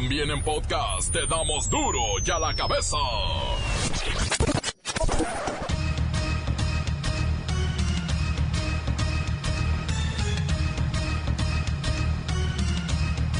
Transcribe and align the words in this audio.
También 0.00 0.30
en 0.30 0.40
podcast 0.44 1.12
te 1.12 1.26
damos 1.26 1.68
duro 1.68 1.98
y 2.24 2.30
a 2.30 2.38
la 2.38 2.54
cabeza. 2.54 2.96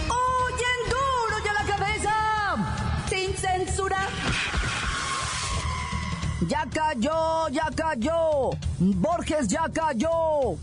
Oyen 0.08 0.80
duro 0.88 1.36
y 1.44 1.48
a 1.48 1.52
la 1.52 1.76
cabeza. 1.76 2.14
Sin 3.08 3.36
censura. 3.36 4.08
Ya 6.48 6.66
cayó, 6.74 7.48
ya 7.50 7.70
cayó. 7.76 8.50
Borges 8.80 9.46
ya 9.46 9.68
cayó. 9.72 10.56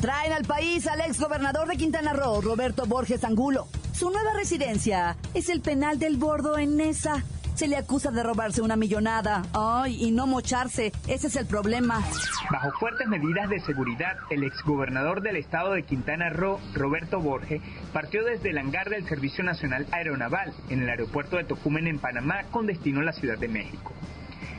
Traen 0.00 0.32
al 0.32 0.44
país 0.44 0.86
al 0.86 1.00
ex 1.00 1.18
gobernador 1.18 1.66
de 1.66 1.76
Quintana 1.76 2.12
Roo, 2.12 2.40
Roberto 2.40 2.86
Borges 2.86 3.24
Angulo. 3.24 3.66
Su 4.00 4.08
nueva 4.08 4.32
residencia 4.32 5.14
es 5.34 5.50
el 5.50 5.60
penal 5.60 5.98
del 5.98 6.16
Bordo 6.16 6.56
en 6.56 6.78
Nesa. 6.78 7.22
Se 7.54 7.68
le 7.68 7.76
acusa 7.76 8.10
de 8.10 8.22
robarse 8.22 8.62
una 8.62 8.74
millonada. 8.74 9.42
Ay, 9.52 10.02
y 10.02 10.10
no 10.10 10.26
mocharse. 10.26 10.90
Ese 11.06 11.26
es 11.26 11.36
el 11.36 11.44
problema. 11.44 12.02
Bajo 12.50 12.70
fuertes 12.78 13.06
medidas 13.08 13.50
de 13.50 13.60
seguridad, 13.60 14.16
el 14.30 14.44
exgobernador 14.44 15.20
del 15.20 15.36
estado 15.36 15.72
de 15.72 15.82
Quintana 15.82 16.30
Roo, 16.30 16.58
Roberto 16.72 17.20
Borges, 17.20 17.60
partió 17.92 18.24
desde 18.24 18.48
el 18.48 18.56
hangar 18.56 18.88
del 18.88 19.06
Servicio 19.06 19.44
Nacional 19.44 19.86
Aeronaval 19.92 20.54
en 20.70 20.80
el 20.80 20.88
aeropuerto 20.88 21.36
de 21.36 21.44
Tocumen 21.44 21.86
en 21.86 21.98
Panamá 21.98 22.44
con 22.50 22.66
destino 22.66 23.00
a 23.00 23.04
la 23.04 23.12
Ciudad 23.12 23.36
de 23.36 23.48
México. 23.48 23.92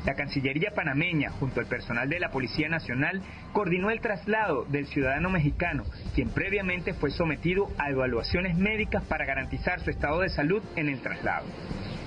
La 0.05 0.15
Cancillería 0.15 0.71
panameña, 0.71 1.29
junto 1.31 1.59
al 1.59 1.67
personal 1.67 2.09
de 2.09 2.19
la 2.19 2.31
Policía 2.31 2.69
Nacional, 2.69 3.21
coordinó 3.53 3.91
el 3.91 4.01
traslado 4.01 4.65
del 4.65 4.87
ciudadano 4.87 5.29
mexicano, 5.29 5.83
quien 6.15 6.29
previamente 6.29 6.93
fue 6.93 7.11
sometido 7.11 7.69
a 7.77 7.91
evaluaciones 7.91 8.57
médicas 8.57 9.03
para 9.03 9.25
garantizar 9.25 9.79
su 9.81 9.91
estado 9.91 10.21
de 10.21 10.29
salud 10.29 10.63
en 10.75 10.89
el 10.89 11.01
traslado. 11.01 11.45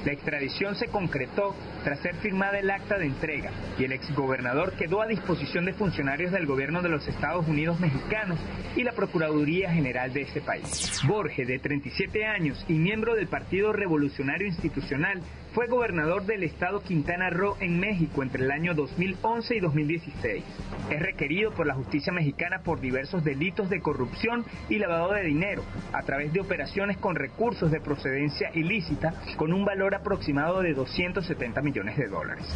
La 0.04 0.12
extradición 0.12 0.74
se 0.74 0.88
concretó 0.88 1.54
tras 1.82 2.00
ser 2.00 2.16
firmada 2.16 2.58
el 2.58 2.70
acta 2.70 2.98
de 2.98 3.06
entrega 3.06 3.50
y 3.78 3.84
el 3.84 3.92
exgobernador 3.92 4.72
quedó 4.72 5.00
a 5.00 5.06
disposición 5.06 5.64
de 5.64 5.72
funcionarios 5.72 6.30
del 6.30 6.44
gobierno 6.44 6.82
de 6.82 6.90
los 6.90 7.08
Estados 7.08 7.48
Unidos 7.48 7.80
mexicanos 7.80 8.38
y 8.76 8.82
la 8.82 8.92
Procuraduría 8.92 9.72
General 9.72 10.12
de 10.12 10.22
ese 10.22 10.42
país. 10.42 11.00
Borges, 11.06 11.48
de 11.48 11.58
37 11.58 12.26
años 12.26 12.62
y 12.68 12.74
miembro 12.74 13.14
del 13.14 13.28
Partido 13.28 13.72
Revolucionario 13.72 14.46
Institucional, 14.46 15.22
fue 15.54 15.68
gobernador 15.68 16.26
del 16.26 16.42
estado 16.42 16.82
Quintana 16.82 17.30
Roo 17.30 17.56
en 17.60 17.78
México 17.78 18.24
entre 18.24 18.42
el 18.42 18.50
año 18.50 18.74
2011 18.74 19.56
y 19.56 19.60
2016. 19.60 20.44
Es 20.90 21.00
requerido 21.00 21.52
por 21.52 21.66
la 21.66 21.74
justicia 21.74 22.12
mexicana 22.12 22.62
por 22.64 22.80
diversos 22.80 23.22
delitos 23.22 23.70
de 23.70 23.80
corrupción 23.80 24.44
y 24.68 24.78
lavado 24.78 25.12
de 25.12 25.22
dinero 25.22 25.62
a 25.92 26.02
través 26.02 26.32
de 26.32 26.40
operaciones 26.40 26.98
con 26.98 27.14
recursos 27.14 27.70
de 27.70 27.80
procedencia 27.80 28.50
ilícita 28.52 29.14
con 29.36 29.52
un 29.52 29.64
valor 29.64 29.94
aproximado 29.94 30.60
de 30.60 30.74
270 30.74 31.62
millones 31.62 31.96
de 31.96 32.08
dólares. 32.08 32.46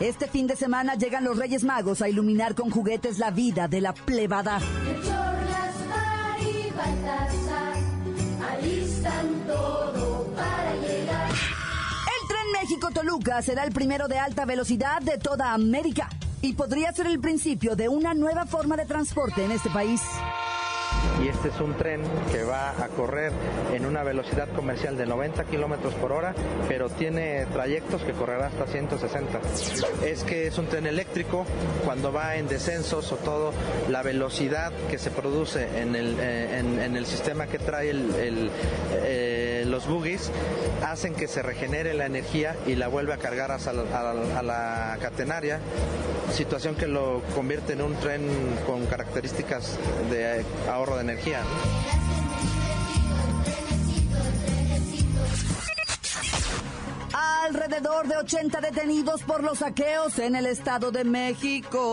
Este 0.00 0.26
fin 0.26 0.48
de 0.48 0.56
semana 0.56 0.96
llegan 0.96 1.22
los 1.22 1.38
Reyes 1.38 1.62
Magos 1.62 2.02
a 2.02 2.08
iluminar 2.08 2.56
con 2.56 2.70
juguetes 2.70 3.20
la 3.20 3.30
vida 3.30 3.68
de 3.68 3.80
la 3.80 3.92
plebada. 3.92 4.58
México-Toluca 13.12 13.42
será 13.42 13.64
el 13.64 13.72
primero 13.72 14.08
de 14.08 14.18
alta 14.18 14.44
velocidad 14.44 15.00
de 15.02 15.18
toda 15.18 15.52
América 15.52 16.08
y 16.40 16.54
podría 16.54 16.92
ser 16.92 17.06
el 17.06 17.20
principio 17.20 17.76
de 17.76 17.88
una 17.88 18.14
nueva 18.14 18.46
forma 18.46 18.76
de 18.76 18.86
transporte 18.86 19.44
en 19.44 19.52
este 19.52 19.70
país. 19.70 20.00
y 21.22 21.28
este 21.28 21.48
es 21.48 21.60
un 21.60 21.74
tren 21.74 22.02
que 22.30 22.42
va 22.42 22.70
a 22.70 22.88
correr 22.88 23.32
en 23.72 23.86
una 23.86 24.02
velocidad 24.02 24.48
comercial 24.54 24.96
de 24.96 25.06
90 25.06 25.44
kilómetros 25.44 25.94
por 25.94 26.12
hora, 26.12 26.34
pero 26.68 26.88
tiene 26.88 27.46
trayectos 27.46 28.02
que 28.02 28.12
correrá 28.12 28.46
hasta 28.46 28.66
160. 28.66 29.40
Es 30.04 30.24
que 30.24 30.46
es 30.48 30.58
un 30.58 30.66
tren 30.66 30.86
eléctrico, 30.86 31.44
cuando 31.84 32.12
va 32.12 32.36
en 32.36 32.48
descensos 32.48 33.12
o 33.12 33.16
todo, 33.16 33.52
la 33.88 34.02
velocidad 34.02 34.72
que 34.90 34.98
se 34.98 35.10
produce 35.10 35.80
en 35.80 35.94
el, 35.94 36.16
eh, 36.18 36.58
en, 36.58 36.80
en 36.80 36.96
el 36.96 37.06
sistema 37.06 37.46
que 37.46 37.58
trae 37.58 37.90
el, 37.90 38.14
el, 38.14 38.50
los 39.70 39.86
buggies 39.86 40.30
hacen 40.84 41.14
que 41.14 41.28
se 41.28 41.42
regenere 41.42 41.94
la 41.94 42.06
energía 42.06 42.56
y 42.66 42.74
la 42.74 42.88
vuelve 42.88 43.14
a 43.14 43.18
cargar 43.18 43.50
hasta 43.50 43.70
a 43.70 44.42
la 44.42 44.98
catenaria, 45.00 45.60
situación 46.32 46.74
que 46.74 46.88
lo 46.88 47.22
convierte 47.34 47.74
en 47.74 47.82
un 47.82 47.94
tren 47.96 48.22
con 48.66 48.86
características 48.86 49.78
de 50.10 50.44
ahorro 50.68 50.96
de 50.96 51.02
energía. 51.02 51.40
Alrededor 57.54 58.08
de 58.08 58.16
80 58.16 58.62
detenidos 58.62 59.22
por 59.24 59.44
los 59.44 59.58
saqueos 59.58 60.18
en 60.18 60.36
el 60.36 60.46
Estado 60.46 60.90
de 60.90 61.04
México. 61.04 61.84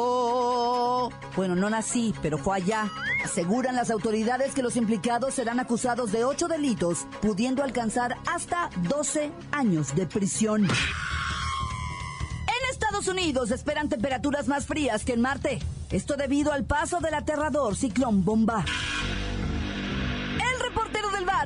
Bueno, 1.36 1.54
no 1.54 1.70
nací, 1.70 2.16
pero 2.22 2.38
fue 2.38 2.56
allá. 2.56 2.90
Aseguran 3.26 3.76
las 3.76 3.92
autoridades 3.92 4.54
que 4.54 4.62
los 4.62 4.78
implicados 4.78 5.34
serán 5.34 5.60
acusados 5.60 6.14
de 6.14 6.24
ocho 6.24 6.48
delitos, 6.48 7.08
pudiendo 7.22 7.62
alcanzar 7.62 8.16
hasta 8.34 8.70
12 8.88 9.32
años 9.52 9.94
de 9.96 10.06
prisión. 10.06 10.64
En 10.64 10.70
Estados 12.72 13.10
Unidos 13.10 13.52
esperan 13.52 13.90
temperaturas 13.90 14.48
más 14.48 14.66
frías 14.66 15.04
que 15.04 15.12
en 15.12 15.20
Marte. 15.20 15.60
Esto 15.92 16.16
debido 16.16 16.54
al 16.54 16.64
paso 16.64 17.02
del 17.02 17.16
aterrador 17.16 17.76
ciclón 17.76 18.24
bomba. 18.24 18.64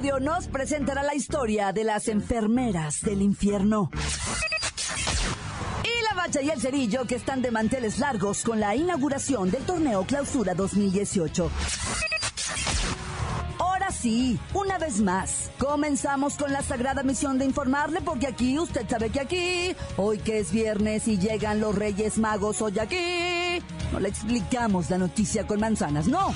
Barrio 0.04 0.20
nos 0.20 0.48
presentará 0.48 1.02
la 1.02 1.16
historia 1.16 1.72
de 1.72 1.86
las 1.86 2.10
enfermeras 2.10 3.00
del 3.00 3.22
infierno. 3.22 3.90
Y 5.82 6.04
la 6.04 6.14
bacha 6.14 6.42
y 6.42 6.50
el 6.50 6.60
cerillo 6.60 7.06
que 7.06 7.16
están 7.16 7.42
de 7.42 7.52
manteles 7.52 8.00
largos 8.00 8.44
con 8.44 8.60
la 8.60 8.76
inauguración 8.76 9.50
del 9.50 9.64
torneo 9.64 10.04
Clausura 10.06 10.56
2018. 10.56 11.50
Ahora 13.60 13.92
sí, 13.92 14.38
una 14.54 14.78
vez 14.78 15.00
más, 15.00 15.52
comenzamos 15.58 16.36
con 16.36 16.52
la 16.52 16.64
sagrada 16.64 17.04
misión 17.04 17.40
de 17.40 17.46
informarle 17.46 18.02
porque 18.02 18.28
aquí, 18.28 18.60
usted 18.60 18.86
sabe 18.90 19.10
que 19.10 19.22
aquí, 19.22 19.76
hoy 19.96 20.18
que 20.18 20.40
es 20.40 20.52
viernes 20.52 21.08
y 21.08 21.18
llegan 21.18 21.62
los 21.62 21.76
Reyes 21.76 22.18
Magos 22.18 22.62
hoy 22.62 22.78
aquí, 22.78 23.64
no 23.94 24.02
le 24.02 24.10
explicamos 24.10 24.90
la 24.90 24.98
noticia 24.98 25.48
con 25.48 25.62
manzanas, 25.62 26.08
no. 26.08 26.36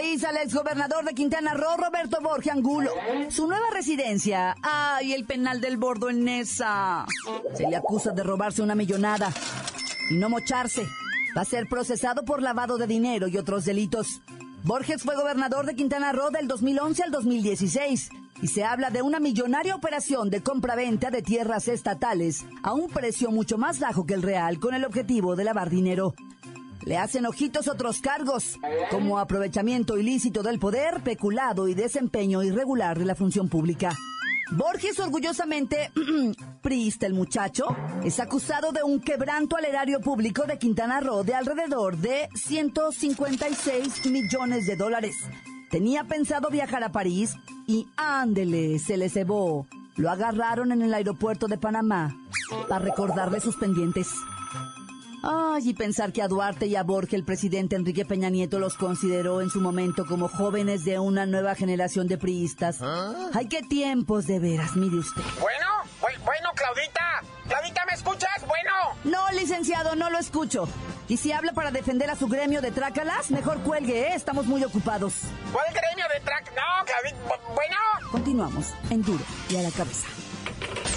País 0.00 0.24
al 0.24 0.38
exgobernador 0.38 1.04
de 1.04 1.12
Quintana 1.12 1.52
Roo, 1.52 1.76
Roberto 1.76 2.22
Borges 2.22 2.52
Angulo. 2.52 2.90
Su 3.28 3.46
nueva 3.46 3.66
residencia. 3.70 4.56
¡Ay, 4.62 5.12
el 5.12 5.26
penal 5.26 5.60
del 5.60 5.76
bordo 5.76 6.08
en 6.08 6.24
Nesa! 6.24 7.04
Se 7.54 7.68
le 7.68 7.76
acusa 7.76 8.10
de 8.12 8.22
robarse 8.22 8.62
una 8.62 8.74
millonada. 8.74 9.30
Y 10.10 10.14
no 10.14 10.30
mocharse. 10.30 10.86
Va 11.36 11.42
a 11.42 11.44
ser 11.44 11.68
procesado 11.68 12.24
por 12.24 12.40
lavado 12.40 12.78
de 12.78 12.86
dinero 12.86 13.28
y 13.28 13.36
otros 13.36 13.66
delitos. 13.66 14.22
Borges 14.64 15.02
fue 15.02 15.16
gobernador 15.16 15.66
de 15.66 15.76
Quintana 15.76 16.12
Roo 16.12 16.30
del 16.30 16.48
2011 16.48 17.02
al 17.02 17.10
2016 17.10 18.08
y 18.40 18.48
se 18.48 18.64
habla 18.64 18.88
de 18.88 19.02
una 19.02 19.20
millonaria 19.20 19.74
operación 19.74 20.30
de 20.30 20.42
compra-venta 20.42 21.10
de 21.10 21.20
tierras 21.20 21.68
estatales 21.68 22.46
a 22.62 22.72
un 22.72 22.88
precio 22.88 23.30
mucho 23.30 23.58
más 23.58 23.78
bajo 23.80 24.06
que 24.06 24.14
el 24.14 24.22
real 24.22 24.60
con 24.60 24.72
el 24.72 24.86
objetivo 24.86 25.36
de 25.36 25.44
lavar 25.44 25.68
dinero. 25.68 26.14
Le 26.84 26.96
hacen 26.96 27.26
ojitos 27.26 27.68
otros 27.68 28.00
cargos, 28.00 28.58
como 28.90 29.18
aprovechamiento 29.18 29.98
ilícito 29.98 30.42
del 30.42 30.58
poder, 30.58 31.02
peculado 31.02 31.68
y 31.68 31.74
desempeño 31.74 32.42
irregular 32.42 32.98
de 32.98 33.04
la 33.04 33.14
función 33.14 33.48
pública. 33.48 33.96
Borges, 34.52 34.98
orgullosamente 34.98 35.92
priista 36.62 37.06
el 37.06 37.14
muchacho, 37.14 37.66
es 38.02 38.18
acusado 38.18 38.72
de 38.72 38.82
un 38.82 39.00
quebranto 39.00 39.56
al 39.56 39.64
erario 39.64 40.00
público 40.00 40.44
de 40.44 40.58
Quintana 40.58 41.00
Roo 41.00 41.22
de 41.22 41.34
alrededor 41.34 41.96
de 41.98 42.28
156 42.34 44.06
millones 44.10 44.66
de 44.66 44.76
dólares. 44.76 45.16
Tenía 45.70 46.02
pensado 46.04 46.50
viajar 46.50 46.82
a 46.82 46.90
París 46.90 47.36
y 47.68 47.86
ándele, 47.96 48.80
se 48.80 48.96
le 48.96 49.08
cebó. 49.08 49.68
Lo 49.96 50.10
agarraron 50.10 50.72
en 50.72 50.82
el 50.82 50.94
aeropuerto 50.94 51.46
de 51.46 51.58
Panamá 51.58 52.16
para 52.68 52.84
recordarle 52.84 53.40
sus 53.40 53.56
pendientes. 53.56 54.08
Ay, 55.22 55.70
y 55.70 55.74
pensar 55.74 56.12
que 56.12 56.22
a 56.22 56.28
Duarte 56.28 56.66
y 56.66 56.76
a 56.76 56.82
Borges 56.82 57.14
el 57.14 57.24
presidente 57.24 57.76
Enrique 57.76 58.04
Peña 58.04 58.30
Nieto 58.30 58.58
los 58.58 58.74
consideró 58.74 59.40
en 59.42 59.50
su 59.50 59.60
momento 59.60 60.06
como 60.06 60.28
jóvenes 60.28 60.84
de 60.84 60.98
una 60.98 61.26
nueva 61.26 61.54
generación 61.54 62.06
de 62.06 62.16
priistas. 62.16 62.78
Ay, 62.80 63.46
qué 63.48 63.62
tiempos 63.62 64.26
de 64.26 64.38
veras, 64.38 64.76
mire 64.76 64.96
usted. 64.96 65.22
Bueno, 65.40 65.66
bueno, 66.00 66.50
Claudita. 66.54 67.22
Claudita, 67.48 67.84
¿me 67.86 67.94
escuchas? 67.94 68.46
Bueno. 68.46 68.70
No, 69.04 69.30
licenciado, 69.32 69.94
no 69.94 70.10
lo 70.10 70.18
escucho. 70.18 70.68
Y 71.08 71.16
si 71.16 71.32
habla 71.32 71.52
para 71.52 71.70
defender 71.70 72.08
a 72.08 72.16
su 72.16 72.28
gremio 72.28 72.62
de 72.62 72.70
trácalas, 72.70 73.30
mejor 73.30 73.60
cuelgue, 73.62 74.08
¿eh? 74.08 74.14
Estamos 74.14 74.46
muy 74.46 74.62
ocupados. 74.64 75.14
¿Cuál 75.52 75.66
gremio 75.74 76.06
de 76.14 76.20
trácalas? 76.20 76.54
No, 76.54 76.86
Claudita, 76.86 77.54
bueno. 77.54 77.76
Continuamos, 78.10 78.66
en 78.90 79.02
duro 79.02 79.24
y 79.48 79.56
a 79.56 79.62
la 79.62 79.70
cabeza. 79.70 80.06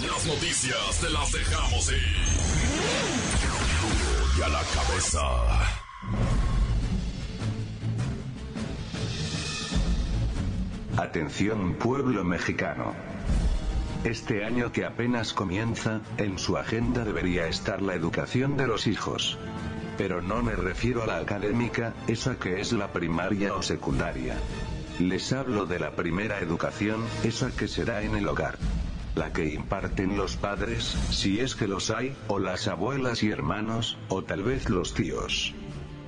Las 0.07 0.25
noticias 0.25 0.99
te 1.01 1.09
las 1.09 1.31
dejamos 1.31 1.91
ir. 1.91 2.42
La 4.51 4.61
cabeza. 4.75 5.21
Atención 10.97 11.75
pueblo 11.75 12.25
mexicano. 12.25 12.93
Este 14.03 14.43
año 14.43 14.73
que 14.73 14.83
apenas 14.83 15.33
comienza, 15.33 16.01
en 16.17 16.37
su 16.37 16.57
agenda 16.57 17.05
debería 17.05 17.47
estar 17.47 17.81
la 17.81 17.93
educación 17.93 18.57
de 18.57 18.67
los 18.67 18.85
hijos. 18.87 19.39
Pero 19.97 20.21
no 20.21 20.43
me 20.43 20.55
refiero 20.55 21.03
a 21.03 21.07
la 21.07 21.17
académica, 21.19 21.93
esa 22.07 22.35
que 22.35 22.59
es 22.59 22.73
la 22.73 22.91
primaria 22.91 23.55
o 23.55 23.61
secundaria. 23.61 24.35
Les 24.99 25.31
hablo 25.31 25.65
de 25.65 25.79
la 25.79 25.95
primera 25.95 26.39
educación, 26.39 27.01
esa 27.23 27.49
que 27.49 27.69
será 27.69 28.01
en 28.01 28.15
el 28.17 28.27
hogar. 28.27 28.57
La 29.15 29.31
que 29.31 29.45
imparten 29.45 30.17
los 30.17 30.37
padres, 30.37 30.83
si 31.11 31.39
es 31.39 31.55
que 31.55 31.67
los 31.67 31.91
hay, 31.91 32.15
o 32.27 32.39
las 32.39 32.67
abuelas 32.67 33.21
y 33.21 33.29
hermanos, 33.29 33.97
o 34.09 34.23
tal 34.23 34.41
vez 34.41 34.69
los 34.69 34.95
tíos. 34.95 35.53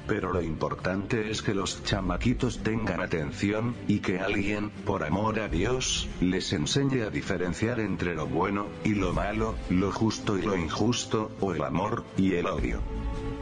Pero 0.08 0.34
lo 0.34 0.42
importante 0.42 1.30
es 1.30 1.42
que 1.42 1.54
los 1.54 1.84
chamaquitos 1.84 2.60
tengan 2.64 3.02
atención, 3.02 3.76
y 3.88 4.00
que 4.00 4.20
alguien, 4.20 4.70
por 4.70 5.04
amor 5.04 5.40
a 5.40 5.50
Dios, 5.50 6.08
les 6.20 6.52
enseñe 6.54 7.02
a 7.02 7.12
diferenciar 7.12 7.80
entre 7.80 8.16
lo 8.16 8.26
bueno, 8.26 8.68
y 8.84 8.96
lo 8.96 9.14
malo, 9.14 9.56
lo 9.70 9.92
justo 9.92 10.38
y 10.38 10.42
lo 10.42 10.58
injusto, 10.58 11.32
o 11.40 11.54
el 11.54 11.64
amor, 11.64 12.04
y 12.18 12.34
el 12.34 12.48
odio. 12.48 12.82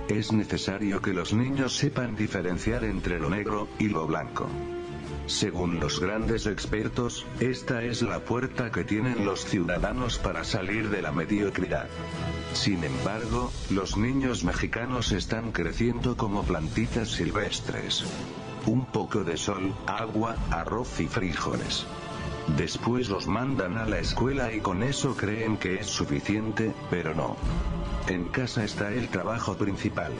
Es 0.10 0.34
necesario 0.34 1.02
que 1.02 1.14
los 1.14 1.34
niños 1.34 1.74
sepan 1.76 2.18
diferenciar 2.18 2.84
entre 2.84 3.20
lo 3.20 3.30
negro, 3.30 3.70
y 3.80 3.88
lo 3.88 4.08
blanco. 4.08 4.50
Según 5.26 5.80
los 5.80 6.02
grandes 6.02 6.46
expertos, 6.48 7.26
esta 7.40 7.82
es 7.84 8.02
la 8.02 8.20
puerta 8.20 8.72
que 8.72 8.84
tienen 8.84 9.26
los 9.26 9.46
ciudadanos 9.46 10.18
para 10.18 10.44
salir 10.44 10.90
de 10.90 11.02
la 11.02 11.14
mediocridad. 11.14 11.88
Sin 12.54 12.84
embargo, 12.84 13.52
los 13.70 13.96
niños 13.96 14.44
mexicanos 14.44 15.12
están 15.14 15.52
creciendo 15.54 16.18
como 16.18 16.44
plantitas 16.44 17.10
silvestres. 17.10 18.04
Un 18.66 18.86
poco 18.86 19.24
de 19.24 19.38
sol, 19.38 19.74
agua, 19.88 20.36
arroz 20.52 21.00
y 21.00 21.08
frijoles. 21.08 21.86
Después 22.58 23.08
los 23.10 23.26
mandan 23.26 23.78
a 23.78 23.86
la 23.86 24.00
escuela 24.00 24.52
y 24.52 24.60
con 24.60 24.84
eso 24.84 25.16
creen 25.16 25.58
que 25.58 25.76
es 25.76 25.88
suficiente, 25.88 26.74
pero 26.90 27.16
no. 27.16 27.38
En 28.08 28.26
casa 28.26 28.66
está 28.66 28.92
el 28.92 29.08
trabajo 29.08 29.56
principal. 29.56 30.12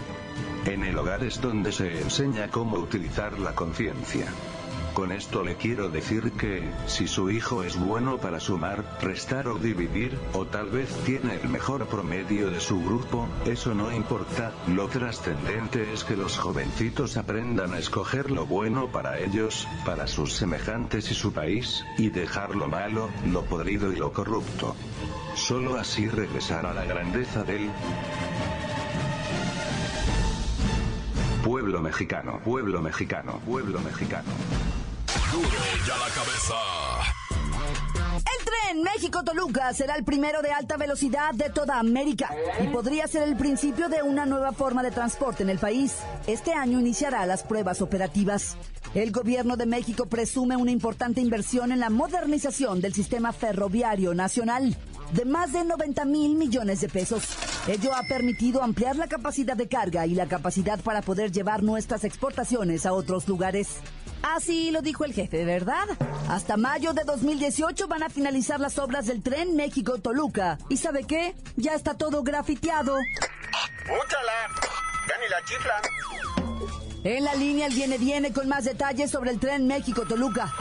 En 0.66 0.86
el 0.86 0.98
hogar 0.98 1.24
es 1.26 1.42
donde 1.42 1.74
se 1.74 2.02
enseña 2.02 2.50
cómo 2.50 2.78
utilizar 2.78 3.38
la 3.40 3.54
conciencia. 3.54 4.28
Con 4.94 5.12
esto 5.12 5.44
le 5.44 5.56
quiero 5.56 5.90
decir 5.90 6.34
que, 6.34 6.70
si 6.86 7.08
su 7.08 7.32
hijo 7.32 7.64
es 7.64 7.80
bueno 7.80 8.20
para 8.20 8.40
sumar, 8.40 9.00
restar 9.02 9.48
o 9.48 9.58
dividir, 9.58 10.20
o 10.34 10.46
tal 10.46 10.70
vez 10.70 10.88
tiene 11.04 11.40
el 11.42 11.50
mejor 11.50 11.88
promedio 11.88 12.52
de 12.52 12.60
su 12.60 12.80
grupo, 12.80 13.28
eso 13.46 13.74
no 13.74 13.92
importa, 13.92 14.52
lo 14.68 14.88
trascendente 14.90 15.92
es 15.92 16.04
que 16.04 16.16
los 16.16 16.38
jovencitos 16.38 17.18
aprendan 17.18 17.74
a 17.74 17.80
escoger 17.80 18.30
lo 18.30 18.46
bueno 18.46 18.92
para 18.92 19.18
ellos, 19.18 19.68
para 19.84 20.06
sus 20.06 20.34
semejantes 20.34 21.10
y 21.10 21.16
su 21.16 21.34
país, 21.34 21.84
y 21.98 22.10
dejar 22.10 22.56
lo 22.56 22.68
malo, 22.68 23.10
lo 23.32 23.44
podrido 23.46 23.92
y 23.92 23.96
lo 23.96 24.14
corrupto. 24.14 24.76
Solo 25.34 25.76
así 25.76 26.08
regresar 26.08 26.68
a 26.68 26.74
la 26.74 26.86
grandeza 26.86 27.44
del 27.44 27.68
pueblo 31.44 31.82
mexicano, 31.82 32.40
pueblo 32.44 32.80
mexicano, 32.82 33.42
pueblo 33.44 33.80
mexicano. 33.82 34.30
Duro. 35.34 35.64
El 38.16 38.46
tren 38.46 38.84
México-Toluca 38.84 39.74
será 39.74 39.96
el 39.96 40.04
primero 40.04 40.44
de 40.44 40.52
alta 40.52 40.78
velocidad 40.78 41.34
de 41.34 41.50
toda 41.50 41.80
América 41.80 42.30
y 42.62 42.68
podría 42.68 43.08
ser 43.08 43.24
el 43.24 43.36
principio 43.36 43.90
de 43.90 44.04
una 44.04 44.28
nueva 44.28 44.52
forma 44.52 44.84
de 44.84 44.92
transporte 44.92 45.42
en 45.42 45.50
el 45.50 45.58
país. 45.58 45.96
Este 46.28 46.54
año 46.54 46.80
iniciará 46.80 47.26
las 47.26 47.42
pruebas 47.42 47.82
operativas. 47.82 48.58
El 48.94 49.12
gobierno 49.12 49.58
de 49.58 49.66
México 49.66 50.06
presume 50.06 50.56
una 50.56 50.70
importante 50.70 51.20
inversión 51.20 51.72
en 51.72 51.80
la 51.80 51.90
modernización 51.90 52.80
del 52.80 52.94
sistema 52.94 53.34
ferroviario 53.34 54.14
nacional 54.14 54.78
de 55.14 55.26
más 55.26 55.52
de 55.52 55.64
90 55.64 56.06
mil 56.06 56.36
millones 56.36 56.82
de 56.82 56.90
pesos. 56.90 57.24
Ello 57.68 57.96
ha 57.96 58.04
permitido 58.04 58.62
ampliar 58.62 58.98
la 58.98 59.08
capacidad 59.08 59.58
de 59.58 59.68
carga 59.68 60.06
y 60.06 60.14
la 60.14 60.28
capacidad 60.28 60.80
para 60.80 61.02
poder 61.02 61.32
llevar 61.32 61.64
nuestras 61.64 62.04
exportaciones 62.04 62.86
a 62.86 62.94
otros 62.94 63.28
lugares. 63.28 63.80
Así 64.24 64.72
lo 64.72 64.82
dijo 64.82 65.04
el 65.04 65.14
jefe, 65.14 65.44
¿verdad? 65.44 65.86
Hasta 66.30 66.56
mayo 66.56 66.94
de 66.94 67.04
2018 67.04 67.88
van 67.88 68.04
a 68.04 68.10
finalizar 68.10 68.60
las 68.60 68.80
obras 68.80 69.06
del 69.06 69.22
tren 69.22 69.56
México-Toluca. 69.58 70.58
¿Y 70.70 70.78
sabe 70.78 71.04
qué? 71.04 71.36
Ya 71.58 71.74
está 71.74 71.96
todo 71.96 72.24
grafiteado. 72.24 72.98
¡Úchala! 73.84 74.48
Ya 75.10 75.18
ni 75.18 75.30
la 75.30 75.44
chiflan. 75.46 75.82
En 77.04 77.26
la 77.26 77.36
línea 77.36 77.68
el 77.68 77.74
viene 77.74 77.98
viene 77.98 78.32
con 78.32 78.48
más 78.48 78.64
detalles 78.64 79.12
sobre 79.12 79.32
el 79.32 79.40
tren 79.42 79.68
México-Toluca. 79.68 80.52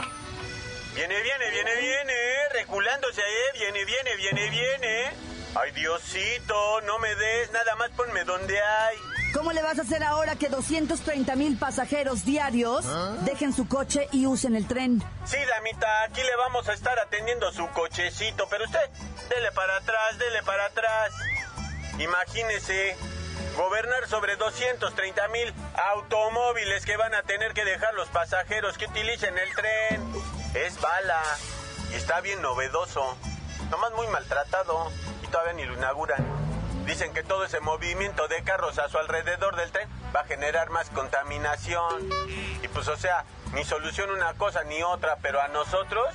Viene, 0.93 1.15
viene, 1.21 1.49
viene, 1.49 1.71
viene, 1.79 2.13
reculándose, 2.53 3.21
eh. 3.21 3.59
Viene, 3.59 3.85
viene, 3.85 4.15
viene, 4.17 4.49
viene. 4.49 5.09
Ay, 5.55 5.71
Diosito, 5.71 6.81
no 6.81 6.99
me 6.99 7.15
des, 7.15 7.51
nada 7.53 7.75
más 7.77 7.89
ponme 7.91 8.25
donde 8.25 8.59
hay. 8.59 8.97
¿Cómo 9.33 9.51
le 9.51 9.63
vas 9.63 9.79
a 9.79 9.81
hacer 9.81 10.03
ahora 10.03 10.35
que 10.35 10.47
230 10.47 11.35
mil 11.35 11.57
pasajeros 11.57 12.23
diarios 12.23 12.85
dejen 13.25 13.51
su 13.51 13.67
coche 13.67 14.07
y 14.11 14.27
usen 14.27 14.55
el 14.55 14.67
tren? 14.67 15.03
Sí, 15.25 15.37
damita, 15.49 16.03
aquí 16.03 16.21
le 16.21 16.35
vamos 16.35 16.69
a 16.69 16.73
estar 16.73 16.97
atendiendo 16.99 17.51
su 17.51 17.67
cochecito, 17.69 18.47
pero 18.47 18.65
usted, 18.65 18.79
dele 19.29 19.51
para 19.51 19.77
atrás, 19.77 20.19
dele 20.19 20.43
para 20.43 20.65
atrás. 20.65 21.13
Imagínese, 21.97 22.95
gobernar 23.57 24.07
sobre 24.07 24.35
230 24.35 25.27
mil 25.29 25.53
automóviles 25.95 26.85
que 26.85 26.95
van 26.97 27.15
a 27.15 27.23
tener 27.23 27.53
que 27.53 27.65
dejar 27.65 27.95
los 27.95 28.09
pasajeros 28.09 28.77
que 28.77 28.85
utilicen 28.85 29.35
el 29.37 29.53
tren. 29.55 30.13
Es 30.53 30.79
bala 30.79 31.23
y 31.91 31.95
está 31.95 32.21
bien 32.21 32.39
novedoso, 32.43 33.17
nomás 33.71 33.93
muy 33.93 34.05
maltratado 34.07 34.91
y 35.23 35.27
todavía 35.27 35.53
ni 35.53 35.65
lo 35.65 35.73
inauguran. 35.73 36.42
Dicen 36.85 37.13
que 37.13 37.23
todo 37.23 37.45
ese 37.45 37.59
movimiento 37.59 38.27
de 38.27 38.43
carros 38.43 38.77
a 38.79 38.89
su 38.89 38.97
alrededor 38.97 39.55
del 39.55 39.71
tren 39.71 39.89
va 40.15 40.21
a 40.21 40.25
generar 40.25 40.69
más 40.69 40.89
contaminación. 40.89 42.09
Y 42.61 42.67
pues 42.67 42.87
o 42.87 42.97
sea, 42.97 43.25
ni 43.53 43.63
solución 43.63 44.09
una 44.09 44.33
cosa 44.33 44.63
ni 44.63 44.81
otra, 44.83 45.17
pero 45.21 45.41
a 45.41 45.47
nosotros 45.47 46.07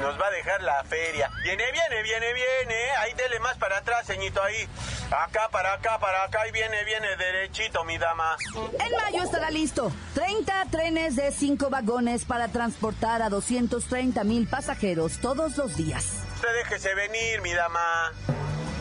nos 0.00 0.20
va 0.20 0.26
a 0.26 0.30
dejar 0.30 0.62
la 0.62 0.82
feria. 0.84 1.30
Viene, 1.42 1.64
viene, 1.72 2.02
viene, 2.02 2.32
viene. 2.32 2.90
Ahí 2.98 3.12
dele 3.14 3.38
más 3.40 3.56
para 3.58 3.78
atrás, 3.78 4.06
ceñito 4.06 4.42
ahí. 4.42 4.68
Acá, 5.10 5.48
para 5.50 5.74
acá, 5.74 5.98
para 5.98 6.24
acá. 6.24 6.46
Y 6.48 6.52
viene, 6.52 6.84
viene 6.84 7.16
derechito, 7.16 7.84
mi 7.84 7.98
dama. 7.98 8.36
En 8.54 8.92
mayo 8.96 9.22
estará 9.22 9.50
listo. 9.50 9.92
30 10.14 10.64
trenes 10.70 11.16
de 11.16 11.32
5 11.32 11.70
vagones 11.70 12.24
para 12.24 12.48
transportar 12.48 13.22
a 13.22 13.28
230 13.28 14.24
mil 14.24 14.48
pasajeros 14.48 15.18
todos 15.20 15.56
los 15.56 15.76
días. 15.76 16.24
Usted 16.36 16.54
déjese 16.54 16.94
venir, 16.94 17.40
mi 17.42 17.52
dama. 17.52 18.12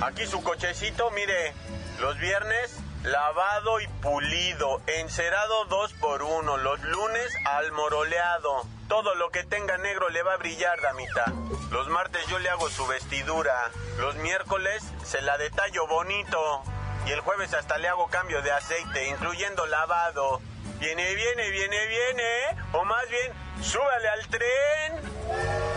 Aquí 0.02 0.26
su 0.28 0.44
cochecito, 0.44 1.12
mire. 1.12 1.54
Los 2.00 2.18
viernes 2.18 2.80
lavado 3.04 3.82
y 3.82 3.88
pulido, 3.88 4.82
encerado 4.88 5.66
dos 5.66 5.94
por 5.94 6.24
uno, 6.24 6.58
los 6.58 6.82
lunes 6.82 7.34
almoroleado. 7.46 8.66
Todo 8.88 9.16
lo 9.16 9.30
que 9.30 9.44
tenga 9.44 9.78
negro 9.78 10.10
le 10.10 10.24
va 10.24 10.34
a 10.34 10.38
brillar, 10.38 10.80
damita. 10.82 11.26
Los 11.72 11.88
martes 11.90 12.26
yo 12.28 12.40
le 12.40 12.50
hago 12.50 12.70
su 12.70 12.86
vestidura, 12.88 13.72
los 13.98 14.16
miércoles 14.16 14.84
se 15.04 15.22
la 15.22 15.38
detallo 15.38 15.88
bonito 15.88 16.64
y 17.06 17.12
el 17.12 17.22
jueves 17.22 17.54
hasta 17.54 17.78
le 17.78 17.88
hago 17.88 18.08
cambio 18.08 18.42
de 18.42 18.52
aceite, 18.52 19.08
incluyendo 19.08 19.66
lavado. 19.66 20.42
Viene, 20.80 21.16
viene, 21.16 21.50
viene, 21.50 21.88
viene, 21.88 22.64
o 22.74 22.84
más 22.84 23.08
bien, 23.10 23.32
súbale 23.62 24.10
al 24.10 24.28
tren. 24.28 25.73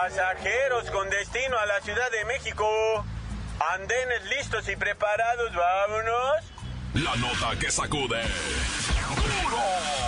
Pasajeros 0.00 0.90
con 0.92 1.10
destino 1.10 1.58
a 1.58 1.66
la 1.66 1.78
Ciudad 1.82 2.10
de 2.10 2.24
México. 2.24 2.64
Andenes 3.74 4.24
listos 4.34 4.66
y 4.70 4.74
preparados, 4.74 5.50
vámonos. 5.54 6.36
La 6.94 7.16
nota 7.16 7.58
que 7.58 7.70
sacude. 7.70 8.22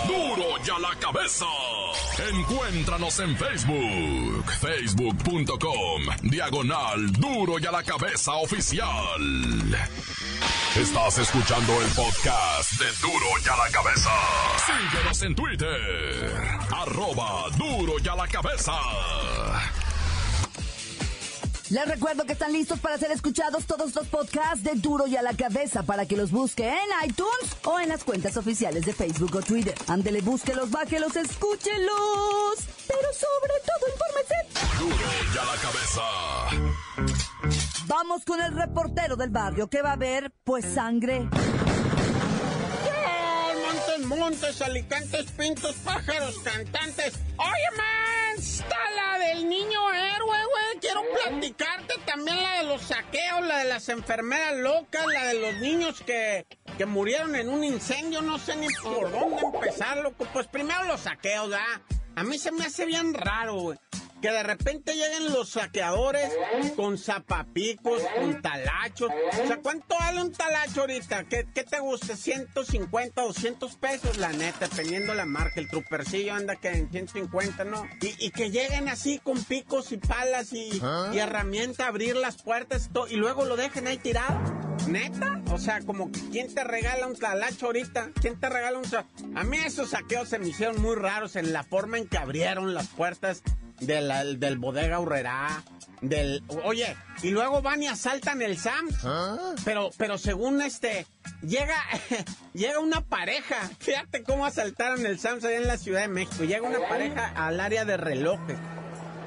¡Duro! 0.06 0.34
¡Duro 0.34 0.64
ya 0.64 0.78
la 0.78 0.98
cabeza! 0.98 1.44
Encuéntranos 2.30 3.20
en 3.20 3.36
Facebook. 3.36 4.50
Facebook.com. 4.62 6.02
Diagonal 6.22 7.12
Duro 7.12 7.58
y 7.58 7.66
a 7.66 7.72
la 7.72 7.82
cabeza 7.82 8.32
oficial. 8.36 8.88
Estás 10.74 11.18
escuchando 11.18 11.82
el 11.82 11.88
podcast 11.88 12.72
de 12.80 12.86
Duro 13.02 13.26
y 13.44 13.48
a 13.48 13.56
la 13.56 13.70
cabeza. 13.70 14.10
Síguenos 14.64 15.22
en 15.22 15.34
Twitter. 15.34 16.42
Arroba 16.74 17.50
Duro 17.58 17.96
y 18.02 18.08
a 18.08 18.16
la 18.16 18.26
cabeza. 18.26 18.72
Les 21.72 21.88
recuerdo 21.88 22.24
que 22.26 22.34
están 22.34 22.52
listos 22.52 22.78
para 22.80 22.98
ser 22.98 23.10
escuchados 23.12 23.64
todos 23.64 23.94
los 23.94 24.06
podcasts 24.08 24.62
de 24.62 24.74
Duro 24.74 25.06
y 25.06 25.16
a 25.16 25.22
la 25.22 25.32
Cabeza 25.32 25.82
para 25.82 26.04
que 26.04 26.18
los 26.18 26.30
busque 26.30 26.68
en 26.68 27.08
iTunes 27.08 27.56
o 27.64 27.80
en 27.80 27.88
las 27.88 28.04
cuentas 28.04 28.36
oficiales 28.36 28.84
de 28.84 28.92
Facebook 28.92 29.34
o 29.36 29.40
Twitter. 29.40 29.74
Ándele, 29.88 30.20
búsquelos, 30.20 30.70
bájelos, 30.70 31.16
escúchelos. 31.16 32.58
Pero 32.86 33.08
sobre 33.14 33.54
todo, 33.64 33.88
infórmese. 33.90 34.34
Duro 34.78 34.96
y 35.32 35.38
a 35.38 35.44
la 35.46 35.56
cabeza. 35.62 36.02
Vamos 37.86 38.26
con 38.26 38.42
el 38.42 38.52
reportero 38.54 39.16
del 39.16 39.30
barrio 39.30 39.70
que 39.70 39.80
va 39.80 39.92
a 39.92 39.96
ver, 39.96 40.30
pues, 40.44 40.66
sangre. 40.66 41.20
Montes, 43.66 44.06
montes, 44.06 44.60
alicantes, 44.60 45.30
pintos, 45.32 45.74
pájaros, 45.76 46.38
cantantes. 46.44 47.14
Oye, 47.38 47.76
man, 47.78 48.21
está 48.36 48.76
la 48.96 49.18
del 49.18 49.48
niño 49.48 49.92
héroe, 49.92 50.38
güey. 50.44 50.80
Quiero 50.80 51.02
platicarte 51.12 51.94
también 52.06 52.42
la 52.42 52.58
de 52.58 52.64
los 52.64 52.82
saqueos, 52.82 53.46
la 53.46 53.58
de 53.58 53.64
las 53.64 53.88
enfermeras 53.88 54.56
locas, 54.56 55.06
la 55.06 55.26
de 55.26 55.34
los 55.34 55.54
niños 55.56 56.02
que, 56.04 56.46
que 56.76 56.86
murieron 56.86 57.36
en 57.36 57.48
un 57.48 57.64
incendio. 57.64 58.22
No 58.22 58.38
sé 58.38 58.56
ni 58.56 58.68
por 58.82 59.10
dónde 59.10 59.42
empezar, 59.42 59.98
loco. 59.98 60.26
Pues 60.32 60.46
primero 60.46 60.84
los 60.84 61.00
saqueos, 61.02 61.50
¿verdad? 61.50 61.82
A 62.16 62.24
mí 62.24 62.38
se 62.38 62.52
me 62.52 62.64
hace 62.64 62.86
bien 62.86 63.14
raro, 63.14 63.54
güey 63.54 63.78
que 64.22 64.30
de 64.30 64.42
repente 64.44 64.94
lleguen 64.94 65.32
los 65.32 65.50
saqueadores 65.50 66.30
con 66.76 66.96
zapapicos, 66.96 68.00
con 68.16 68.40
talachos. 68.40 69.10
O 69.42 69.46
sea, 69.48 69.58
¿cuánto 69.58 69.96
vale 69.98 70.22
un 70.22 70.32
talacho 70.32 70.82
ahorita? 70.82 71.24
¿Qué, 71.24 71.46
qué 71.52 71.64
te 71.64 71.80
gusta? 71.80 72.14
¿150, 72.14 73.14
200 73.14 73.76
pesos? 73.76 74.16
La 74.18 74.32
neta, 74.32 74.68
dependiendo 74.68 75.12
la 75.12 75.26
marca. 75.26 75.58
El 75.58 75.68
trupercillo 75.68 76.34
anda 76.34 76.54
que 76.54 76.68
en 76.68 76.88
150, 76.88 77.64
¿no? 77.64 77.84
Y, 78.00 78.26
y 78.26 78.30
que 78.30 78.52
lleguen 78.52 78.88
así 78.88 79.18
con 79.18 79.42
picos 79.42 79.90
y 79.90 79.96
palas 79.96 80.52
y, 80.52 80.80
y 81.12 81.18
herramienta 81.18 81.86
a 81.86 81.88
abrir 81.88 82.14
las 82.14 82.40
puertas 82.40 82.86
y, 82.86 82.92
todo, 82.92 83.08
y 83.08 83.16
luego 83.16 83.44
lo 83.44 83.56
dejen 83.56 83.88
ahí 83.88 83.98
tirado. 83.98 84.40
¿Neta? 84.86 85.42
O 85.50 85.58
sea, 85.58 85.80
como 85.80 86.10
¿quién 86.30 86.54
te 86.54 86.62
regala 86.64 87.06
un 87.08 87.16
talacho 87.16 87.66
ahorita? 87.66 88.10
¿Quién 88.20 88.38
te 88.38 88.48
regala 88.48 88.78
un... 88.78 89.36
A 89.36 89.44
mí 89.44 89.58
esos 89.58 89.90
saqueos 89.90 90.28
se 90.28 90.38
me 90.38 90.48
hicieron 90.48 90.80
muy 90.80 90.94
raros 90.94 91.36
en 91.36 91.52
la 91.52 91.64
forma 91.64 91.98
en 91.98 92.06
que 92.06 92.18
abrieron 92.18 92.72
las 92.72 92.88
puertas 92.88 93.42
de 93.86 94.00
la- 94.00 94.24
del 94.24 94.58
bodega 94.58 94.98
Urrera, 95.00 95.62
del... 96.00 96.42
Oye, 96.64 96.96
y 97.22 97.30
luego 97.30 97.62
van 97.62 97.82
y 97.82 97.86
asaltan 97.88 98.42
el 98.42 98.58
Sams. 98.58 99.04
Pero, 99.64 99.90
pero 99.96 100.18
según 100.18 100.60
este, 100.62 101.06
llega, 101.42 101.76
llega 102.54 102.80
una 102.80 103.00
pareja. 103.02 103.56
Fíjate 103.78 104.22
cómo 104.22 104.46
asaltaron 104.46 105.04
el 105.06 105.18
Sams 105.18 105.44
allá 105.44 105.56
en 105.56 105.66
la 105.68 105.78
Ciudad 105.78 106.00
de 106.02 106.08
México. 106.08 106.44
Llega 106.44 106.62
una 106.66 106.80
pareja 106.88 107.32
al 107.36 107.60
área 107.60 107.84
de 107.84 107.96
relojes. 107.96 108.56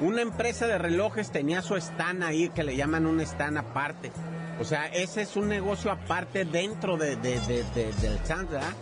Una 0.01 0.21
empresa 0.21 0.67
de 0.67 0.77
relojes 0.77 1.31
tenía 1.31 1.62
su 1.62 1.75
stand 1.77 2.24
ahí, 2.24 2.50
que 2.50 2.63
le 2.63 2.75
llaman 2.75 3.05
un 3.05 3.21
stand 3.21 3.57
aparte. 3.57 4.12
O 4.59 4.65
sea, 4.65 4.88
ese 4.88 5.21
es 5.21 5.35
un 5.38 5.47
negocio 5.50 5.91
aparte 5.91 6.43
dentro 6.45 6.97
de, 6.97 7.15
de- 7.17 7.39
de- 7.41 7.63
de- 7.75 7.93
del 8.01 8.19
Sams, 8.25 8.50
¿verdad? 8.50 8.74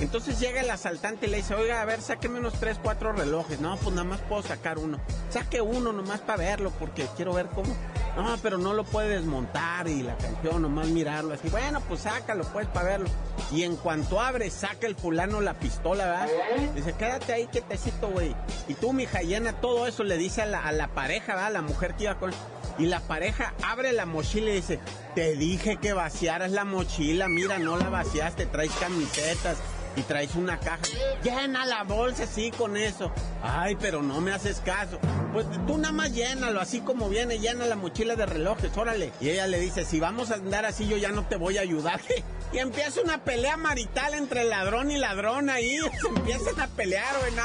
Entonces 0.00 0.38
llega 0.38 0.60
el 0.60 0.70
asaltante 0.70 1.26
y 1.26 1.30
le 1.30 1.38
dice, 1.38 1.54
oiga, 1.54 1.82
a 1.82 1.84
ver, 1.84 2.00
sáqueme 2.00 2.38
unos 2.38 2.54
tres, 2.54 2.78
cuatro 2.80 3.12
relojes. 3.12 3.60
No, 3.60 3.76
pues 3.76 3.90
nada 3.90 4.04
más 4.04 4.20
puedo 4.20 4.42
sacar 4.42 4.78
uno. 4.78 4.98
Saque 5.30 5.60
uno 5.60 5.92
nomás 5.92 6.20
para 6.20 6.38
verlo, 6.38 6.72
porque 6.78 7.06
quiero 7.16 7.34
ver 7.34 7.46
cómo. 7.46 7.74
No, 8.16 8.36
pero 8.42 8.58
no 8.58 8.74
lo 8.74 8.84
puede 8.84 9.08
desmontar 9.10 9.88
y 9.88 10.02
la 10.02 10.16
canción, 10.16 10.62
nomás 10.62 10.88
mirarlo 10.88 11.34
así. 11.34 11.48
Bueno, 11.48 11.80
pues 11.80 12.00
sácalo, 12.00 12.44
pues, 12.52 12.66
para 12.68 12.90
verlo. 12.90 13.08
Y 13.52 13.64
en 13.64 13.76
cuanto 13.76 14.20
abre, 14.20 14.50
saca 14.50 14.86
el 14.86 14.94
fulano 14.94 15.40
la 15.40 15.54
pistola, 15.54 16.06
¿verdad? 16.06 16.28
Dice, 16.74 16.92
quédate 16.92 17.32
ahí, 17.32 17.46
quietecito, 17.46 18.08
güey. 18.08 18.34
Y 18.68 18.74
tú, 18.74 18.92
mija, 18.92 19.22
llena 19.22 19.52
todo 19.54 19.86
eso, 19.86 20.04
le 20.04 20.16
dice 20.16 20.42
a 20.42 20.46
la, 20.46 20.68
a 20.68 20.88
pareja, 20.88 21.34
¿verdad? 21.34 21.52
La 21.52 21.62
mujer 21.62 21.94
que 21.94 22.04
iba 22.04 22.18
con... 22.18 22.32
Y 22.78 22.86
la 22.86 23.00
pareja 23.00 23.54
abre 23.64 23.92
la 23.92 24.06
mochila 24.06 24.50
y 24.50 24.54
dice, 24.54 24.78
te 25.16 25.34
dije 25.34 25.78
que 25.78 25.92
vaciaras 25.92 26.52
la 26.52 26.64
mochila, 26.64 27.26
mira, 27.26 27.58
no 27.58 27.76
la 27.76 27.88
vaciaste, 27.88 28.46
traes 28.46 28.70
camisetas 28.78 29.56
y 29.98 30.02
traes 30.02 30.34
una 30.34 30.58
caja. 30.58 30.82
Llena 31.22 31.66
la 31.66 31.84
bolsa 31.84 32.24
así 32.24 32.50
con 32.50 32.76
eso. 32.76 33.12
Ay, 33.42 33.76
pero 33.80 34.02
no 34.02 34.20
me 34.20 34.32
haces 34.32 34.60
caso. 34.60 34.98
Pues 35.32 35.46
tú 35.66 35.78
nada 35.78 35.92
más 35.92 36.12
llénalo, 36.12 36.60
así 36.60 36.80
como 36.80 37.08
viene, 37.08 37.38
llena 37.38 37.66
la 37.66 37.76
mochila 37.76 38.16
de 38.16 38.26
relojes, 38.26 38.76
órale. 38.76 39.12
Y 39.20 39.30
ella 39.30 39.46
le 39.46 39.60
dice, 39.60 39.84
si 39.84 40.00
vamos 40.00 40.30
a 40.30 40.34
andar 40.34 40.64
así, 40.64 40.86
yo 40.86 40.96
ya 40.96 41.10
no 41.10 41.26
te 41.26 41.36
voy 41.36 41.58
a 41.58 41.62
ayudar. 41.62 42.00
Y 42.50 42.56
empieza 42.56 43.02
una 43.02 43.24
pelea 43.24 43.58
marital 43.58 44.14
entre 44.14 44.42
ladrón 44.44 44.90
y 44.90 44.96
ladrón 44.96 45.50
ahí. 45.50 45.76
Se 46.00 46.08
empiezan 46.08 46.58
a 46.58 46.66
pelear, 46.68 47.14
güey, 47.20 47.34
no. 47.34 47.42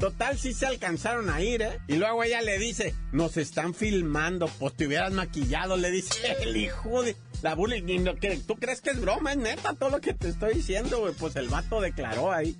Total, 0.00 0.38
sí 0.38 0.54
se 0.54 0.64
alcanzaron 0.64 1.28
a 1.28 1.42
ir, 1.42 1.60
¿eh? 1.60 1.78
Y 1.86 1.96
luego 1.96 2.24
ella 2.24 2.40
le 2.40 2.58
dice, 2.58 2.94
nos 3.12 3.36
están 3.36 3.74
filmando, 3.74 4.48
pues 4.58 4.74
te 4.74 4.86
hubieras 4.86 5.12
maquillado, 5.12 5.76
le 5.76 5.90
dice 5.90 6.14
el 6.40 6.56
hijo 6.56 7.02
de... 7.02 7.16
La 7.42 7.54
bullying, 7.54 8.04
que 8.20 8.36
¿tú 8.46 8.56
crees 8.56 8.80
que 8.80 8.90
es 8.90 9.00
broma? 9.00 9.32
Es 9.32 9.38
neta 9.38 9.74
todo 9.74 9.90
lo 9.90 10.00
que 10.00 10.12
te 10.12 10.28
estoy 10.28 10.54
diciendo, 10.54 11.00
güey. 11.00 11.14
Pues 11.14 11.36
el 11.36 11.48
vato 11.48 11.80
declaró 11.80 12.32
ahí. 12.32 12.56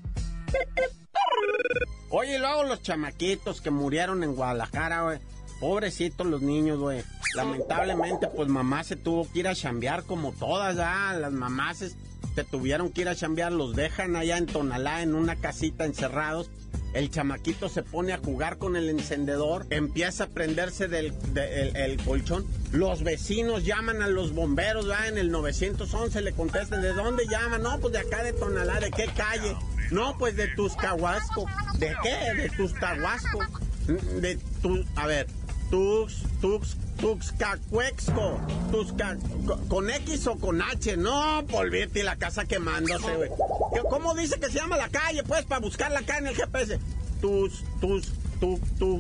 Oye, 2.09 2.39
luego 2.39 2.65
los 2.65 2.83
chamaquitos 2.83 3.61
que 3.61 3.71
murieron 3.71 4.23
en 4.23 4.35
Guadalajara, 4.35 5.03
güey. 5.03 5.19
Pobrecitos 5.61 6.27
los 6.27 6.41
niños, 6.41 6.79
güey. 6.79 7.03
Lamentablemente, 7.35 8.29
pues 8.29 8.49
mamá 8.49 8.83
se 8.83 8.97
tuvo 8.97 9.31
que 9.31 9.41
ir 9.41 9.49
a 9.49 9.55
chambear 9.55 10.05
como 10.05 10.33
todas, 10.33 10.77
ya. 10.77 11.13
Las 11.13 11.33
mamás 11.33 11.79
se 11.79 12.45
tuvieron 12.45 12.91
que 12.91 13.03
ir 13.03 13.09
a 13.09 13.15
chambear, 13.15 13.53
los 13.53 13.77
dejan 13.77 14.17
allá 14.17 14.39
en 14.39 14.47
Tonalá 14.47 15.03
en 15.03 15.15
una 15.15 15.37
casita 15.37 15.85
encerrados. 15.85 16.51
El 16.93 17.11
chamaquito 17.11 17.69
se 17.69 17.83
pone 17.83 18.13
a 18.13 18.19
jugar 18.19 18.59
con 18.59 18.75
el 18.77 18.89
encendedor, 18.89 19.67
empieza 19.71 20.25
a 20.25 20.27
prenderse 20.29 20.89
del 20.89 21.13
de- 21.33 21.99
colchón. 22.05 22.45
Los 22.73 23.03
vecinos 23.05 23.65
llaman 23.65 24.03
a 24.03 24.09
los 24.09 24.33
bomberos, 24.33 24.87
en 25.07 25.19
el 25.19 25.31
911, 25.31 26.21
le 26.21 26.33
contestan, 26.33 26.83
¿de 26.83 26.93
dónde 26.93 27.27
llaman? 27.29 27.63
No, 27.63 27.79
pues 27.79 27.93
de 27.93 28.01
acá 28.01 28.23
de 28.25 28.33
Tonalá, 28.33 28.81
¿de 28.81 28.91
qué 28.91 29.07
calle? 29.17 29.57
No, 29.91 30.17
pues 30.19 30.37
de 30.37 30.49
Tuscahuasco. 30.49 31.47
¿De 31.79 31.95
qué? 32.03 32.43
De 32.43 32.49
Tuscahuasco. 32.51 33.39
De 34.21 34.39
tu, 34.63 34.85
a 34.97 35.07
ver, 35.07 35.27
Tux, 35.71 36.23
Tux, 36.41 36.77
Tuxcacuexco. 37.01 38.41
Tusca, 38.71 39.17
co- 39.47 39.59
¿Con 39.69 39.91
X 39.91 40.27
o 40.27 40.37
con 40.37 40.61
H? 40.63 40.97
No, 40.97 41.45
polvete 41.51 42.03
la 42.03 42.17
casa 42.17 42.45
quemándose, 42.45 43.17
güey. 43.17 43.31
¿Qué- 43.75 43.83
¿Cómo 43.89 44.15
dice 44.15 44.39
que 44.41 44.47
se 44.47 44.55
llama 44.59 44.77
la 44.77 44.89
calle, 44.89 45.23
pues, 45.23 45.45
para 45.45 45.61
buscarla 45.61 46.01
acá 46.01 46.19
en 46.19 46.27
el 46.29 46.35
GPS? 46.37 46.79
Tus, 47.21 47.63
tus, 47.81 48.09
tu, 48.41 48.59
tu. 48.79 48.99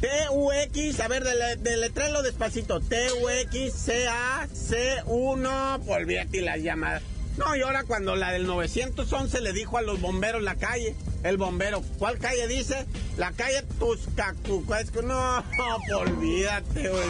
T-U-X, 0.00 1.00
a 1.00 1.08
ver, 1.08 1.24
dele- 1.24 1.56
deletrelo 1.56 2.22
despacito. 2.22 2.80
T-U-X-C-A-C-1. 2.80 5.80
Olvídate 5.88 6.42
las 6.42 6.58
llamadas. 6.60 7.02
No, 7.36 7.56
y 7.56 7.62
ahora 7.62 7.82
cuando 7.82 8.14
la 8.14 8.30
del 8.30 8.46
911 8.46 9.40
le 9.40 9.52
dijo 9.52 9.76
a 9.76 9.82
los 9.82 10.00
bomberos 10.00 10.40
la 10.42 10.54
calle, 10.54 10.94
el 11.24 11.36
bombero, 11.36 11.82
¿cuál 11.98 12.18
calle 12.18 12.46
dice? 12.46 12.86
La 13.16 13.32
calle 13.32 13.62
Tuscacucuesco. 13.80 15.02
No, 15.02 15.42
olvídate, 15.98 16.88
güey, 16.90 17.02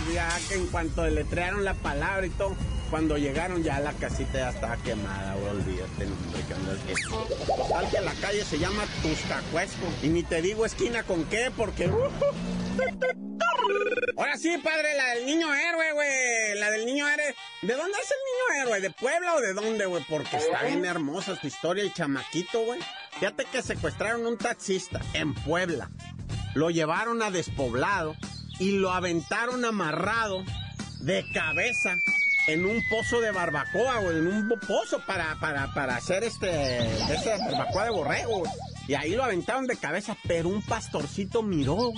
que 0.48 0.54
en 0.54 0.66
cuanto 0.68 1.02
deletrearon 1.02 1.62
la 1.64 1.74
palabra 1.74 2.24
y 2.24 2.30
todo, 2.30 2.56
cuando 2.94 3.18
llegaron 3.18 3.60
ya 3.64 3.80
la 3.80 3.92
casita 3.94 4.34
ya 4.38 4.50
estaba 4.50 4.76
quemada, 4.76 5.34
güey, 5.34 5.48
olvídate, 5.48 6.06
no, 6.06 6.14
hombre, 6.14 6.40
que 6.46 6.54
andas 6.54 6.78
que- 6.86 6.94
Total 7.44 7.90
que 7.90 8.00
la 8.00 8.12
calle 8.20 8.44
se 8.44 8.56
llama 8.60 8.84
Tuscacuesco. 9.02 9.86
Y 10.04 10.08
ni 10.10 10.22
te 10.22 10.40
digo 10.40 10.64
esquina 10.64 11.02
con 11.02 11.24
qué, 11.24 11.50
porque... 11.56 11.88
uh, 11.88 12.08
Ahora 14.16 14.36
sí, 14.38 14.56
padre, 14.62 14.94
la 14.96 15.14
del 15.14 15.26
niño 15.26 15.52
héroe, 15.52 15.92
güey. 15.92 16.54
La 16.60 16.70
del 16.70 16.86
niño 16.86 17.08
héroe. 17.08 17.34
¿De 17.62 17.74
dónde 17.74 17.98
es 18.00 18.10
el 18.12 18.16
niño 18.28 18.62
héroe? 18.62 18.80
¿De 18.80 18.90
Puebla 18.90 19.34
o 19.34 19.40
de 19.40 19.54
dónde, 19.54 19.86
güey? 19.86 20.04
Porque 20.08 20.36
está 20.36 20.62
bien 20.62 20.84
hermosa 20.84 21.34
su 21.34 21.48
historia, 21.48 21.82
el 21.82 21.92
chamaquito, 21.92 22.60
güey. 22.60 22.78
Fíjate 23.18 23.44
que 23.46 23.60
secuestraron 23.62 24.24
un 24.24 24.38
taxista 24.38 25.00
en 25.14 25.34
Puebla. 25.34 25.90
Lo 26.54 26.70
llevaron 26.70 27.22
a 27.22 27.32
despoblado 27.32 28.14
y 28.60 28.78
lo 28.78 28.92
aventaron 28.92 29.64
amarrado 29.64 30.44
de 31.00 31.24
cabeza 31.34 31.96
en 32.46 32.64
un 32.66 32.86
pozo 32.88 33.20
de 33.20 33.30
barbacoa, 33.30 34.00
güey, 34.00 34.18
en 34.18 34.26
un 34.26 34.48
pozo 34.60 35.00
para, 35.06 35.38
para, 35.40 35.72
para 35.72 35.96
hacer 35.96 36.24
este, 36.24 36.76
esa 37.12 37.38
barbacoa 37.38 37.84
de 37.84 37.90
borrego, 37.90 38.38
güey. 38.40 38.52
Y 38.86 38.94
ahí 38.94 39.14
lo 39.14 39.24
aventaron 39.24 39.66
de 39.66 39.76
cabeza, 39.76 40.16
pero 40.26 40.50
un 40.50 40.60
pastorcito 40.62 41.42
miró, 41.42 41.92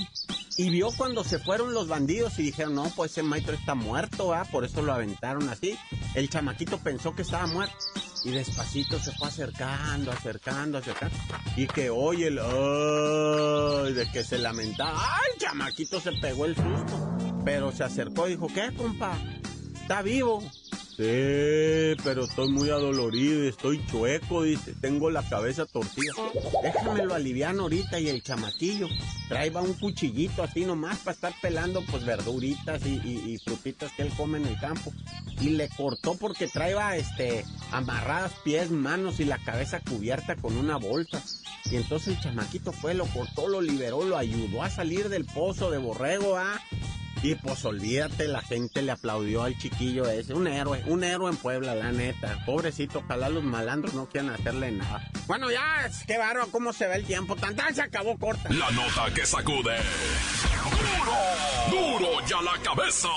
y 0.59 0.71
vio 0.71 0.91
cuando 0.97 1.23
se 1.23 1.39
fueron 1.39 1.75
los 1.75 1.87
bandidos 1.87 2.39
y 2.39 2.45
dijeron, 2.45 2.75
no, 2.75 2.91
pues 2.97 3.13
ese 3.13 3.23
maestro 3.23 3.55
está 3.55 3.75
muerto, 3.75 4.33
¿ah? 4.33 4.45
Por 4.51 4.65
eso 4.65 4.81
lo 4.81 4.95
aventaron 4.95 5.49
así. 5.51 5.77
El 6.15 6.31
chamaquito 6.31 6.79
pensó 6.79 7.15
que 7.15 7.23
estaba 7.23 7.47
muerto. 7.47 7.77
y 8.25 8.31
despacito 8.31 8.99
se 8.99 9.13
fue 9.13 9.29
acercando, 9.29 10.11
acercando, 10.13 10.79
acercando. 10.79 11.15
Y 11.57 11.67
que 11.67 11.91
oye 11.91 12.29
el... 12.29 12.37
De 13.95 14.11
que 14.11 14.25
se 14.25 14.39
lamentaba. 14.39 14.99
¡Ay! 14.99 15.33
El 15.35 15.41
chamaquito 15.41 16.01
se 16.01 16.13
pegó 16.13 16.47
el 16.47 16.57
susto. 16.57 17.17
Pero 17.45 17.71
se 17.71 17.85
acercó 17.85 18.27
y 18.27 18.33
dijo, 18.33 18.47
¿qué, 18.49 18.73
compa? 18.75 19.19
¿Está 19.87 20.03
vivo? 20.03 20.43
Sí, 20.97 21.95
pero 22.03 22.25
estoy 22.25 22.49
muy 22.49 22.71
adolorido 22.71 23.45
y 23.45 23.49
estoy 23.51 23.87
chueco, 23.87 24.43
dice. 24.43 24.75
Tengo 24.81 25.11
la 25.11 25.23
cabeza 25.23 25.65
torcida. 25.65 26.13
Déjamelo 26.61 27.15
aliviar 27.15 27.57
ahorita 27.57 28.01
y 28.01 28.09
el 28.09 28.21
chamaquillo. 28.21 28.89
Traiba 29.29 29.63
un 29.63 29.75
cuchillito 29.75 30.43
así 30.43 30.65
nomás 30.65 30.99
para 30.99 31.15
estar 31.15 31.33
pelando 31.41 31.85
pues 31.89 32.05
verduritas 32.05 32.85
y, 32.85 33.39
frutitas 33.45 33.93
que 33.93 34.03
él 34.03 34.13
come 34.17 34.39
en 34.39 34.47
el 34.47 34.59
campo. 34.59 34.93
Y 35.41 35.51
le 35.51 35.69
cortó 35.69 36.17
porque 36.17 36.49
traía 36.49 36.97
este 36.97 37.45
amarradas 37.71 38.33
pies, 38.43 38.73
manos 38.73 39.21
y 39.21 39.25
la 39.25 39.39
cabeza 39.39 39.79
cubierta 39.79 40.35
con 40.35 40.57
una 40.57 40.79
bolsa. 40.79 41.23
Y 41.71 41.77
entonces 41.77 42.17
el 42.17 42.21
chamaquito 42.21 42.73
fue, 42.73 42.95
lo 42.95 43.07
cortó, 43.07 43.47
lo 43.47 43.61
liberó, 43.61 44.03
lo 44.03 44.17
ayudó 44.17 44.65
a 44.65 44.71
salir 44.71 45.09
del 45.11 45.27
pozo 45.27 45.71
de 45.71 45.79
borrego, 45.79 46.37
¿ah? 46.37 46.61
Y 47.23 47.35
pues 47.35 47.65
olvídate, 47.65 48.29
la 48.29 48.43
gente 48.43 48.83
le 48.83 48.93
aplaudió 48.93 49.43
al 49.43 49.57
chiquillo 49.59 50.09
ese. 50.09 50.35
Un 50.35 50.47
héroe, 50.47 50.83
un 50.87 51.03
héroe 51.03 51.31
en 51.31 51.37
Puebla, 51.37 51.75
la 51.75 51.93
neta. 51.93 52.43
Pobrecito, 52.45 53.01
ojalá 53.01 53.29
los 53.29 53.43
malandros 53.43 53.95
no 53.95 54.07
quieran 54.07 54.31
hacerle 54.31 54.71
nada. 54.73 55.11
Bueno, 55.27 55.51
ya, 55.51 55.91
qué 56.07 56.19
barro, 56.19 56.47
cómo 56.51 56.73
se 56.73 56.87
ve 56.87 56.97
el 56.97 57.05
tiempo. 57.05 57.37
Tan 57.37 57.57
se 57.75 57.83
acabó 57.83 58.17
corta. 58.19 58.49
La 58.51 58.71
nota 58.71 59.13
que 59.15 59.27
sacude. 59.27 59.77
¡Duro! 61.71 61.99
¡Duro 61.99 62.27
ya 62.27 62.41
la 62.43 62.63
cabeza! 62.63 63.09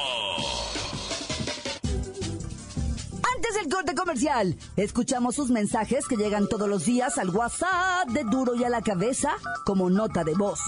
Antes 3.35 3.55
del 3.55 3.69
corte 3.69 3.95
comercial, 3.95 4.57
escuchamos 4.75 5.35
sus 5.35 5.49
mensajes 5.49 6.07
que 6.07 6.17
llegan 6.17 6.47
todos 6.47 6.67
los 6.67 6.85
días 6.85 7.17
al 7.17 7.29
WhatsApp 7.29 8.07
de 8.09 8.23
Duro 8.23 8.55
y 8.55 8.63
a 8.63 8.69
la 8.69 8.81
cabeza 8.81 9.35
como 9.65 9.89
nota 9.89 10.23
de 10.23 10.33
voz. 10.33 10.59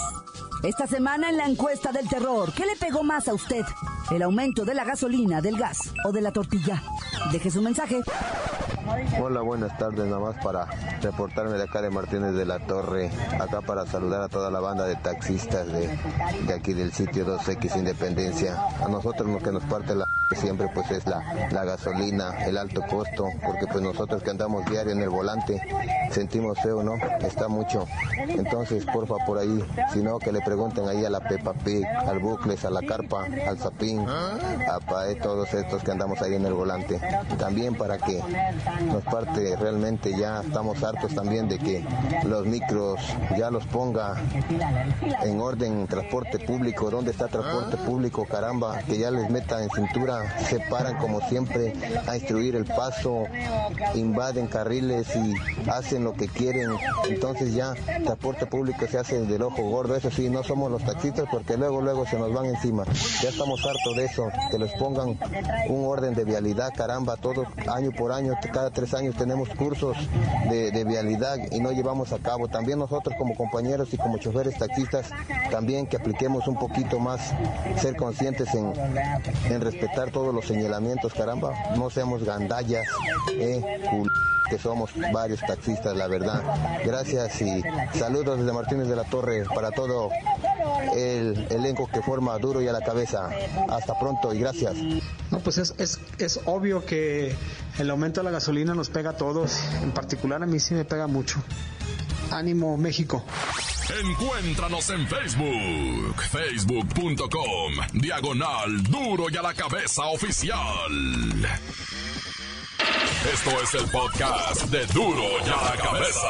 Esta 0.64 0.86
semana 0.86 1.28
en 1.32 1.38
la 1.38 1.48
encuesta 1.48 1.92
del 1.92 2.08
terror, 2.08 2.54
¿qué 2.54 2.68
le 2.68 2.76
pegó 2.76 3.02
más 3.02 3.28
a 3.28 3.34
usted? 3.34 3.66
¿El 4.12 4.22
aumento 4.22 4.64
de 4.64 4.76
la 4.76 4.84
gasolina, 4.84 5.42
del 5.42 5.58
gas 5.58 5.92
o 6.06 6.12
de 6.12 6.22
la 6.22 6.32
tortilla? 6.32 6.84
Deje 7.32 7.50
su 7.50 7.64
mensaje. 7.64 8.00
Hola, 9.20 9.42
buenas 9.42 9.76
tardes, 9.80 10.06
nada 10.06 10.20
más 10.20 10.36
para 10.44 10.68
reportarme 11.02 11.54
de 11.54 11.64
acá 11.64 11.82
de 11.82 11.90
Martínez 11.90 12.34
de 12.34 12.46
la 12.46 12.60
Torre, 12.60 13.10
acá 13.40 13.62
para 13.62 13.88
saludar 13.88 14.22
a 14.22 14.30
toda 14.30 14.52
la 14.52 14.60
banda 14.60 14.86
de 14.86 14.96
taxistas 14.98 15.66
de, 15.66 15.90
aquí 16.54 16.74
del 16.74 16.92
sitio 16.92 17.26
2X 17.26 17.78
Independencia. 17.78 18.56
A 18.84 18.88
nosotros 18.88 19.30
lo 19.30 19.40
que 19.40 19.52
nos 19.52 19.64
parte 19.64 19.96
la 19.96 20.08
siempre 20.36 20.70
pues 20.74 20.90
es 20.92 21.06
la, 21.06 21.50
la 21.52 21.64
gasolina, 21.64 22.46
el 22.46 22.58
alto 22.58 22.82
costo, 22.90 23.28
porque 23.46 23.68
pues 23.68 23.82
nosotros 23.82 24.24
que 24.24 24.30
andamos 24.30 24.66
diario 24.66 24.94
en 24.94 25.02
el 25.02 25.10
volante 25.10 25.62
sentimos 26.12 26.60
feo, 26.62 26.84
¿no? 26.84 26.96
Está 27.22 27.48
mucho. 27.48 27.86
Entonces, 28.18 28.86
porfa, 28.86 29.16
por 29.26 29.38
ahí, 29.38 29.64
si 29.94 30.02
no, 30.02 30.20
que 30.20 30.32
le 30.32 30.42
pregunten 30.42 30.88
ahí 30.88 31.06
a 31.06 31.10
la 31.10 31.20
Pepa 31.20 31.54
Pig, 31.54 31.86
al 31.86 32.20
Bucles, 32.20 32.66
a 32.66 32.70
la 32.70 32.82
Carpa, 32.82 33.26
al 33.48 33.58
Zapín, 33.58 34.06
a 34.08 34.80
Pae, 34.80 35.16
todos 35.16 35.54
estos 35.54 35.84
que 35.84 35.92
andamos 35.92 36.22
ahí 36.22 36.36
en 36.36 36.46
el 36.46 36.54
volante. 36.54 37.00
También 37.38 37.76
para 37.76 37.98
que 37.98 38.22
nos 38.86 39.04
parte 39.04 39.56
realmente 39.56 40.18
ya 40.18 40.42
estamos 40.42 40.84
hartos 40.84 41.14
también 41.14 41.48
de 41.48 41.58
que 41.58 41.86
los 42.24 42.46
micros 42.46 43.00
ya 43.38 43.50
los 43.50 43.66
ponga 43.68 44.16
en 45.24 45.40
orden 45.40 45.88
transporte 45.88 46.40
público. 46.40 46.90
¿Dónde 46.90 47.12
está 47.12 47.28
transporte 47.28 47.78
público? 47.78 48.26
Caramba, 48.26 48.80
que 48.80 48.98
ya 48.98 49.12
les 49.12 49.30
meta 49.30 49.62
en 49.62 49.70
cintura, 49.70 50.21
se 50.50 50.60
paran 50.60 50.98
como 50.98 51.22
siempre 51.28 51.74
a 52.08 52.16
instruir 52.16 52.56
el 52.56 52.66
paso, 52.66 53.24
invaden 53.96 54.48
carriles 54.48 55.08
y 55.16 55.70
hacen 55.70 56.04
lo 56.04 56.14
que 56.14 56.28
quieren. 56.28 56.70
Entonces 57.08 57.54
ya 57.54 57.74
transporte 58.04 58.46
público 58.46 58.86
se 58.88 58.98
hace 58.98 59.22
del 59.22 59.42
ojo 59.42 59.64
gordo. 59.64 59.96
Eso 59.96 60.12
sí, 60.12 60.30
no 60.30 60.44
somos 60.44 60.72
los 60.72 60.84
taxistas 60.84 61.26
porque 61.32 61.58
luego, 61.58 61.82
luego 61.82 62.06
se 62.06 62.18
nos 62.18 62.34
van 62.34 62.46
encima. 62.46 62.84
Ya 63.22 63.30
estamos 63.30 63.66
hartos 63.66 63.96
de 63.96 64.06
eso, 64.06 64.30
que 64.50 64.58
les 64.58 64.72
pongan 64.74 65.18
un 65.70 65.86
orden 65.86 66.14
de 66.14 66.24
vialidad, 66.24 66.74
caramba, 66.76 67.18
todo 67.18 67.46
año 67.74 67.92
por 67.92 68.12
año, 68.12 68.34
cada 68.54 68.70
tres 68.72 68.94
años 68.94 69.16
tenemos 69.16 69.50
cursos 69.50 69.98
de, 70.50 70.84
vialidad 70.84 71.38
y 71.52 71.60
no 71.60 71.72
llevamos 71.72 72.12
a 72.14 72.20
cabo. 72.20 72.48
También 72.48 72.80
nosotros 72.80 73.16
como 73.18 73.36
compañeros 73.36 73.94
y 73.94 73.98
como 73.98 74.18
choferes 74.18 74.58
taxistas, 74.58 75.10
también 75.50 75.88
que 75.88 75.98
apliquemos 75.98 76.48
un 76.48 76.56
poquito 76.56 77.00
más, 77.00 77.34
ser 77.80 77.96
conscientes 77.96 78.54
en, 78.54 78.74
en 79.50 79.62
respetar 79.62 80.11
todos 80.12 80.34
los 80.34 80.46
señalamientos, 80.46 81.14
caramba, 81.14 81.54
no 81.76 81.90
seamos 81.90 82.24
gandallas, 82.24 82.86
eh, 83.32 83.62
que 84.50 84.58
somos 84.58 84.92
varios 85.14 85.40
taxistas, 85.40 85.96
la 85.96 86.08
verdad. 86.08 86.44
Gracias 86.86 87.42
y 87.42 87.64
saludos 87.98 88.40
desde 88.40 88.52
Martínez 88.52 88.88
de 88.88 88.96
la 88.96 89.06
Torre 89.06 89.46
para 89.56 89.72
todo 89.72 90.10
el 90.94 91.48
elenco 91.50 91.88
que 91.88 92.02
forma 92.02 92.38
Duro 92.38 92.62
y 92.62 92.68
a 92.68 92.74
la 92.74 92.82
cabeza. 92.82 93.30
Hasta 93.70 93.98
pronto 93.98 94.34
y 94.34 94.40
gracias. 94.40 94.76
No, 95.32 95.40
pues 95.40 95.58
es, 95.58 95.74
es, 95.78 96.00
es 96.18 96.42
obvio 96.46 96.86
que 96.86 97.34
el 97.80 97.90
aumento 97.90 98.20
de 98.20 98.26
la 98.26 98.32
gasolina 98.32 98.76
nos 98.76 98.90
pega 98.90 99.12
a 99.12 99.18
todos. 99.18 99.58
En 99.82 99.92
particular 99.92 100.44
a 100.44 100.46
mí 100.46 100.60
sí 100.60 100.74
me 100.74 100.84
pega 100.84 101.08
mucho. 101.08 101.42
Ánimo 102.30 102.78
México. 102.78 103.24
Encuéntranos 104.00 104.90
en 104.90 105.06
Facebook, 105.06 106.22
facebook.com, 106.32 107.74
diagonal 107.94 108.84
duro 108.84 109.26
y 109.30 109.36
a 109.36 109.42
la 109.42 109.54
cabeza 109.54 110.06
oficial. 110.06 110.56
Esto 113.34 113.50
es 113.62 113.74
el 113.76 113.90
podcast 113.90 114.64
de 114.68 114.86
duro 114.88 115.24
y 115.46 115.50
a 115.50 115.76
la 115.76 115.78
cabeza. 115.78 116.28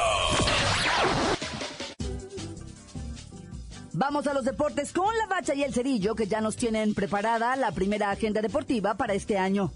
Vamos 3.94 4.26
a 4.26 4.34
los 4.34 4.44
deportes 4.44 4.92
con 4.92 5.16
la 5.16 5.28
bacha 5.28 5.54
y 5.54 5.64
el 5.64 5.74
cerillo 5.74 6.16
que 6.16 6.26
ya 6.26 6.42
nos 6.42 6.56
tienen 6.56 6.96
preparada 6.96 7.56
la 7.56 7.72
primera 7.72 8.10
agenda 8.10 8.42
deportiva 8.42 8.96
para 8.96 9.14
este 9.14 9.38
año. 9.38 9.72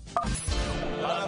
¡La 1.01 1.25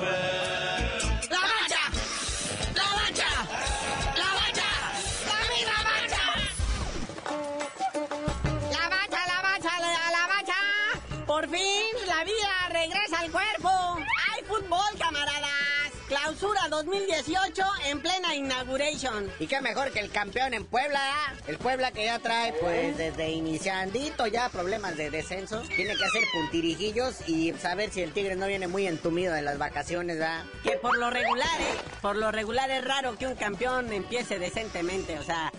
2018 16.78 17.64
en 17.88 18.02
plena 18.02 18.36
inauguration. 18.36 19.32
Y 19.40 19.48
qué 19.48 19.62
mejor 19.62 19.92
que 19.92 20.00
el 20.00 20.12
campeón 20.12 20.54
en 20.54 20.64
Puebla, 20.64 21.02
el 21.48 21.58
Puebla 21.58 21.92
que 21.92 22.06
ya 22.06 22.20
trae 22.20 22.54
pues 22.54 22.96
desde 22.96 23.32
iniciandito 23.32 24.28
ya 24.28 24.50
problemas 24.50 24.96
de 24.96 25.10
descenso. 25.10 25.62
Tiene 25.62 25.96
que 25.96 26.06
hacer 26.06 26.24
puntirijillos 26.32 27.28
y 27.28 27.52
saber 27.54 27.90
si 27.90 28.02
el 28.02 28.14
Tigre 28.14 28.36
no 28.36 28.46
viene 28.46 28.68
muy 28.68 28.86
entumido 28.86 29.34
de 29.34 29.42
las 29.42 29.58
vacaciones, 29.58 30.20
¿verdad? 30.20 30.46
Que 30.64 30.74
por 30.74 30.96
lo 31.00 31.10
regular, 31.10 31.62
¿eh? 31.62 31.78
por 32.00 32.16
lo 32.16 32.32
regular 32.32 32.70
es 32.70 32.86
raro 32.86 33.18
que 33.18 33.26
un 33.26 33.36
campeón 33.36 33.92
empiece 33.92 34.38
decentemente, 34.38 35.18
o 35.18 35.24
sea, 35.24 35.52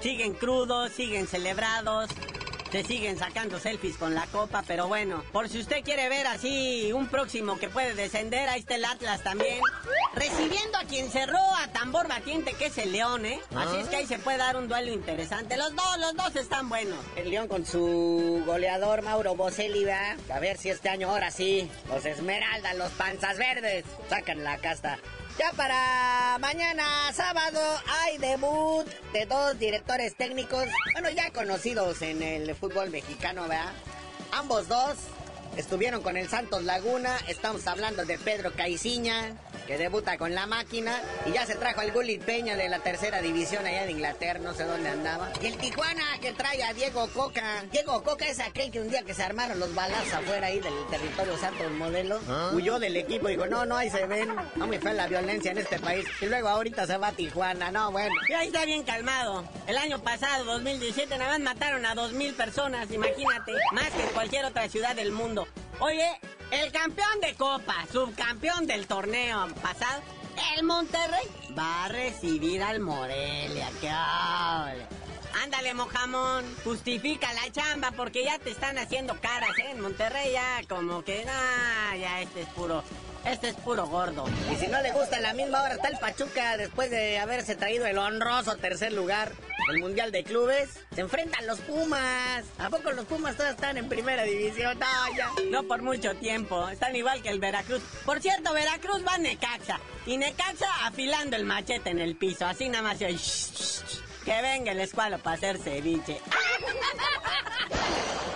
siguen 0.00 0.32
crudos, 0.32 0.90
siguen 0.92 1.26
celebrados, 1.26 2.08
se 2.72 2.82
siguen 2.84 3.18
sacando 3.18 3.60
selfies 3.60 3.98
con 3.98 4.14
la 4.14 4.26
copa, 4.28 4.64
pero 4.66 4.88
bueno, 4.88 5.22
por 5.30 5.50
si 5.50 5.60
usted 5.60 5.84
quiere 5.84 6.08
ver 6.08 6.26
así 6.26 6.90
un 6.94 7.06
próximo 7.06 7.58
que 7.58 7.68
puede 7.68 7.94
descender, 7.94 8.48
ahí 8.48 8.60
está 8.60 8.76
el 8.76 8.84
Atlas 8.86 9.22
también. 9.22 9.60
Recibiendo 10.14 10.78
a 10.78 10.84
quien 10.84 11.10
cerró 11.10 11.38
a 11.56 11.68
tambor 11.68 12.08
batiente, 12.08 12.54
que 12.54 12.66
es 12.66 12.78
el 12.78 12.92
León, 12.92 13.26
¿eh? 13.26 13.40
Así 13.54 13.76
es 13.76 13.88
que 13.88 13.96
ahí 13.96 14.06
se 14.06 14.18
puede 14.18 14.38
dar 14.38 14.56
un 14.56 14.68
duelo 14.68 14.90
interesante. 14.90 15.58
Los 15.58 15.76
dos, 15.76 15.98
los 15.98 16.14
dos 16.14 16.34
están 16.36 16.70
buenos. 16.70 16.98
El 17.14 17.30
León 17.30 17.46
con 17.46 17.66
su 17.66 18.42
goleador 18.46 19.02
Mauro 19.02 19.34
Boselli, 19.34 19.84
va. 19.84 20.16
A 20.34 20.40
ver 20.40 20.56
si 20.56 20.70
este 20.70 20.88
año 20.88 21.10
ahora 21.10 21.30
sí, 21.30 21.70
los 21.88 22.06
Esmeraldas, 22.06 22.74
los 22.76 22.90
Panzas 22.92 23.36
Verdes, 23.36 23.84
sacan 24.08 24.42
la 24.44 24.56
casta. 24.56 24.98
Ya 25.38 25.50
para 25.56 26.38
mañana 26.40 27.12
sábado 27.14 27.60
hay 27.88 28.18
debut 28.18 28.86
de 29.12 29.24
dos 29.26 29.58
directores 29.58 30.14
técnicos, 30.14 30.66
bueno, 30.92 31.08
ya 31.10 31.30
conocidos 31.30 32.02
en 32.02 32.22
el 32.22 32.54
fútbol 32.54 32.90
mexicano, 32.90 33.48
¿verdad? 33.48 33.72
Ambos 34.32 34.68
dos 34.68 34.94
estuvieron 35.56 36.02
con 36.02 36.16
el 36.16 36.28
Santos 36.28 36.64
Laguna, 36.64 37.16
estamos 37.28 37.66
hablando 37.66 38.04
de 38.04 38.18
Pedro 38.18 38.52
Caiciña 38.52 39.34
que 39.66 39.78
debuta 39.78 40.18
con 40.18 40.34
la 40.34 40.46
máquina 40.46 41.00
y 41.26 41.32
ya 41.32 41.46
se 41.46 41.54
trajo 41.54 41.80
al 41.80 41.92
Gullit 41.92 42.22
Peña 42.22 42.56
de 42.56 42.68
la 42.68 42.80
tercera 42.80 43.20
división 43.20 43.66
allá 43.66 43.84
de 43.84 43.92
Inglaterra, 43.92 44.40
no 44.40 44.54
sé 44.54 44.64
dónde 44.64 44.88
andaba. 44.88 45.30
Y 45.40 45.46
el 45.46 45.56
Tijuana 45.56 46.02
que 46.20 46.32
trae 46.32 46.62
a 46.62 46.72
Diego 46.72 47.08
Coca. 47.12 47.64
Diego 47.70 48.02
Coca 48.02 48.26
es 48.26 48.40
aquel 48.40 48.70
que 48.70 48.80
un 48.80 48.88
día 48.88 49.02
que 49.02 49.14
se 49.14 49.22
armaron 49.22 49.58
los 49.58 49.74
balazos 49.74 50.12
afuera 50.14 50.48
ahí 50.48 50.60
del 50.60 50.74
territorio 50.90 51.36
Santos 51.36 51.70
Modelo, 51.72 52.20
¿Ah? 52.28 52.50
huyó 52.54 52.78
del 52.78 52.96
equipo 52.96 53.28
y 53.28 53.32
dijo, 53.32 53.46
no, 53.46 53.64
no, 53.64 53.76
ahí 53.76 53.90
se 53.90 54.06
ven, 54.06 54.28
no 54.56 54.66
me 54.66 54.78
fue 54.78 54.92
la 54.94 55.06
violencia 55.06 55.52
en 55.52 55.58
este 55.58 55.78
país. 55.78 56.06
Y 56.20 56.26
luego 56.26 56.48
ahorita 56.48 56.86
se 56.86 56.96
va 56.96 57.08
a 57.08 57.12
Tijuana, 57.12 57.70
no, 57.70 57.90
bueno. 57.92 58.14
Y 58.28 58.32
ahí 58.32 58.46
está 58.48 58.64
bien 58.64 58.82
calmado. 58.82 59.44
El 59.66 59.76
año 59.76 60.02
pasado, 60.02 60.44
2017, 60.44 61.16
nada 61.18 61.32
más 61.32 61.40
mataron 61.40 61.86
a 61.86 61.94
dos 61.94 62.12
mil 62.12 62.34
personas, 62.34 62.90
imagínate, 62.90 63.52
más 63.72 63.90
que 63.90 64.02
en 64.02 64.08
cualquier 64.08 64.44
otra 64.44 64.68
ciudad 64.68 64.94
del 64.94 65.12
mundo. 65.12 65.46
Oye, 65.78 66.06
el 66.52 66.70
campeón 66.70 67.20
de 67.22 67.34
Copa, 67.34 67.74
subcampeón 67.90 68.66
del 68.66 68.86
torneo 68.86 69.48
pasado, 69.62 70.02
El 70.56 70.64
Monterrey 70.64 71.26
va 71.58 71.84
a 71.84 71.88
recibir 71.88 72.62
al 72.62 72.80
Morelia. 72.80 73.70
¡Qué! 73.80 75.01
Ándale, 75.42 75.74
mojamón, 75.74 76.44
justifica 76.64 77.32
la 77.32 77.50
chamba 77.50 77.90
porque 77.92 78.24
ya 78.24 78.38
te 78.38 78.50
están 78.50 78.78
haciendo 78.78 79.18
caras, 79.20 79.50
¿eh? 79.58 79.70
En 79.70 79.80
Monterrey 79.80 80.32
ya 80.32 80.60
como 80.68 81.02
que, 81.02 81.24
ah, 81.28 81.96
ya 81.96 82.20
este 82.20 82.42
es 82.42 82.48
puro, 82.48 82.84
este 83.24 83.48
es 83.48 83.56
puro 83.56 83.86
gordo. 83.86 84.24
Y 84.52 84.56
si 84.56 84.66
no 84.66 84.80
le 84.82 84.92
gusta 84.92 85.16
a 85.16 85.20
la 85.20 85.32
misma 85.32 85.62
hora 85.62 85.74
está 85.74 85.88
el 85.88 85.98
Pachuca 85.98 86.56
después 86.56 86.90
de 86.90 87.18
haberse 87.18 87.56
traído 87.56 87.86
el 87.86 87.98
honroso 87.98 88.56
tercer 88.56 88.92
lugar 88.92 89.32
del 89.68 89.78
Mundial 89.80 90.12
de 90.12 90.24
Clubes. 90.24 90.80
Se 90.94 91.00
enfrentan 91.00 91.46
los 91.46 91.60
Pumas. 91.60 92.44
¿A 92.58 92.68
poco 92.68 92.92
los 92.92 93.06
Pumas 93.06 93.36
todos 93.36 93.50
están 93.50 93.78
en 93.78 93.88
primera 93.88 94.24
división? 94.24 94.78
No, 94.78 95.16
ya. 95.16 95.30
No 95.50 95.62
por 95.64 95.82
mucho 95.82 96.14
tiempo, 96.16 96.68
están 96.68 96.94
igual 96.94 97.22
que 97.22 97.30
el 97.30 97.38
Veracruz. 97.38 97.82
Por 98.04 98.20
cierto, 98.20 98.52
Veracruz 98.52 99.04
va 99.06 99.14
a 99.14 99.18
Necaxa. 99.18 99.80
Y 100.06 100.18
Necaxa 100.18 100.86
afilando 100.86 101.36
el 101.36 101.44
machete 101.44 101.90
en 101.90 102.00
el 102.00 102.16
piso, 102.16 102.46
así 102.46 102.68
nada 102.68 102.82
más. 102.82 102.98
Que 104.24 104.40
venga 104.42 104.72
el 104.72 104.80
escualo 104.80 105.18
para 105.18 105.36
hacer 105.36 105.58
ceviche. 105.58 106.20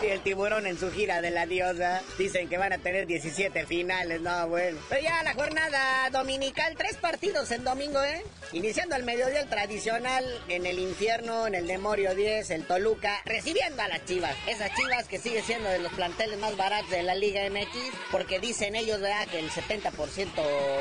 Y 0.02 0.08
el 0.08 0.20
tiburón 0.20 0.66
en 0.66 0.78
su 0.78 0.92
gira 0.92 1.22
de 1.22 1.30
la 1.30 1.46
diosa. 1.46 2.02
Dicen 2.18 2.48
que 2.48 2.58
van 2.58 2.72
a 2.72 2.78
tener 2.78 3.06
17 3.06 3.66
finales, 3.66 4.20
no, 4.20 4.46
bueno. 4.46 4.78
Pero 4.90 5.02
ya 5.02 5.22
la 5.22 5.32
jornada 5.32 6.10
dominical, 6.10 6.74
tres 6.76 6.96
partidos 6.96 7.50
en 7.50 7.64
domingo, 7.64 8.02
¿eh? 8.02 8.22
Iniciando 8.52 8.94
al 8.94 9.04
mediodía 9.04 9.40
el 9.40 9.48
tradicional 9.48 10.24
en 10.48 10.66
el 10.66 10.78
infierno, 10.78 11.46
en 11.46 11.54
el 11.54 11.66
Demorio 11.66 12.14
10, 12.14 12.50
el 12.50 12.66
Toluca, 12.66 13.22
recibiendo 13.24 13.82
a 13.82 13.88
las 13.88 14.04
chivas. 14.04 14.36
Esas 14.46 14.70
chivas 14.76 15.08
que 15.08 15.18
sigue 15.18 15.42
siendo 15.42 15.68
de 15.70 15.78
los 15.78 15.92
planteles 15.94 16.38
más 16.38 16.56
baratos 16.56 16.90
de 16.90 17.02
la 17.02 17.14
Liga 17.14 17.40
MX, 17.48 17.76
porque 18.12 18.38
dicen 18.38 18.76
ellos, 18.76 19.00
¿verdad?, 19.00 19.26
que 19.28 19.38
el 19.38 19.50
70% 19.50 20.34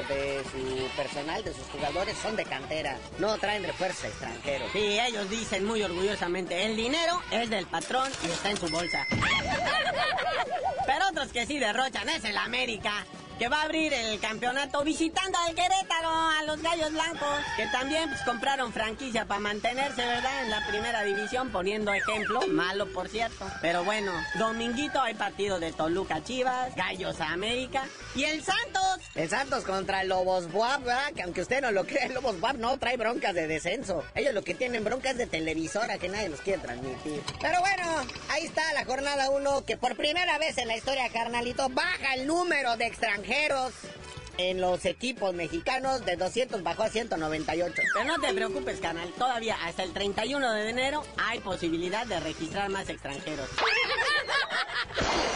de 0.10 0.44
su 0.52 0.88
personal, 0.98 1.44
de 1.44 1.54
sus 1.54 1.66
jugadores, 1.68 2.18
son 2.18 2.36
de 2.36 2.44
cantera. 2.44 2.98
No 3.18 3.38
traen 3.38 3.64
refuerzo 3.64 4.08
extranjero. 4.08 4.66
Sí, 4.74 4.95
ellos 5.00 5.30
dicen 5.30 5.66
muy 5.66 5.82
orgullosamente, 5.84 6.66
el 6.66 6.76
dinero 6.76 7.22
es 7.32 7.50
del 7.50 7.66
patrón 7.66 8.10
y 8.24 8.28
está 8.28 8.52
en 8.52 8.58
su 8.58 8.68
bolsa. 8.70 9.06
Pero 10.86 11.08
otros 11.10 11.32
que 11.32 11.46
sí 11.46 11.60
derrochan 11.60 12.08
es 12.10 12.24
el 12.24 12.38
América 12.38 13.06
que 13.38 13.50
va 13.50 13.62
a 13.62 13.64
abrir 13.64 13.94
el 13.94 14.20
campeonato 14.20 14.84
visitando 14.84 15.38
al 15.40 15.54
Querétaro, 15.54 16.10
a 16.10 16.44
los 16.44 16.62
Gallos 16.62 16.92
Blancos, 16.92 17.40
que 17.58 17.68
también 17.68 18.08
pues, 18.10 18.22
compraron 18.22 18.72
franquicia 18.72 19.26
para 19.26 19.42
mantenerse, 19.42 20.06
¿verdad? 20.06 20.44
En 20.44 20.50
la 20.52 20.66
primera 20.68 21.04
división, 21.04 21.50
poniendo 21.50 21.94
ejemplo, 21.94 22.40
malo 22.48 22.88
por 22.94 23.10
cierto. 23.10 23.46
Pero 23.62 23.84
bueno, 23.84 24.12
dominguito 24.36 25.02
hay 25.02 25.16
partido 25.16 25.60
de 25.60 25.74
Toluca 25.74 26.24
Chivas, 26.24 26.74
Gallos 26.76 27.20
América 27.20 27.84
y 28.16 28.24
el 28.24 28.42
Santos. 28.44 29.00
El 29.16 29.30
Santos 29.30 29.66
contra 29.66 30.04
Lobos 30.06 30.52
Buap, 30.52 30.84
¿verdad? 30.84 31.12
Que 31.14 31.24
aunque 31.24 31.42
usted 31.42 31.62
no 31.62 31.72
lo 31.72 31.86
crea, 31.86 32.06
el 32.06 32.14
Lobos 32.14 32.40
Buap 32.40 32.56
no 32.56 32.78
trae 32.78 32.96
broncas 32.96 33.34
de 33.34 33.48
descenso. 33.48 34.04
Ellos 34.16 34.34
lo 34.34 34.44
que 34.44 34.54
tienen 34.54 34.84
broncas 34.84 35.18
de 35.18 35.28
televisora 35.28 35.98
que 35.98 36.08
nadie 36.08 36.30
los 36.30 36.40
quiere 36.40 36.62
transmitir. 36.62 37.22
Pero 37.42 37.60
bueno, 37.60 37.84
ahí 38.30 38.46
está 38.46 38.62
la 38.74 38.86
jornada 38.86 39.30
1 39.30 39.66
que 39.66 39.76
por 39.76 39.98
primera 39.98 40.38
vez 40.38 40.58
en 40.58 40.70
la 40.70 40.78
historia, 40.78 41.10
carnalito, 41.10 41.68
baja 41.70 42.14
el 42.16 42.28
número 42.28 42.78
de 42.78 42.86
extranjeros 42.86 43.25
en 44.38 44.62
los 44.62 44.86
equipos 44.86 45.34
mexicanos 45.34 46.06
de 46.06 46.16
200 46.16 46.64
bajó 46.64 46.84
a 46.84 46.90
198. 46.90 47.82
Pero 47.94 48.06
no 48.06 48.20
te 48.20 48.34
preocupes, 48.34 48.80
canal. 48.80 49.10
Todavía 49.18 49.56
hasta 49.64 49.84
el 49.84 49.94
31 49.94 50.52
de 50.52 50.70
enero 50.70 51.04
hay 51.18 51.40
posibilidad 51.40 52.06
de 52.06 52.20
registrar 52.20 52.70
más 52.70 52.90
extranjeros. 52.90 53.50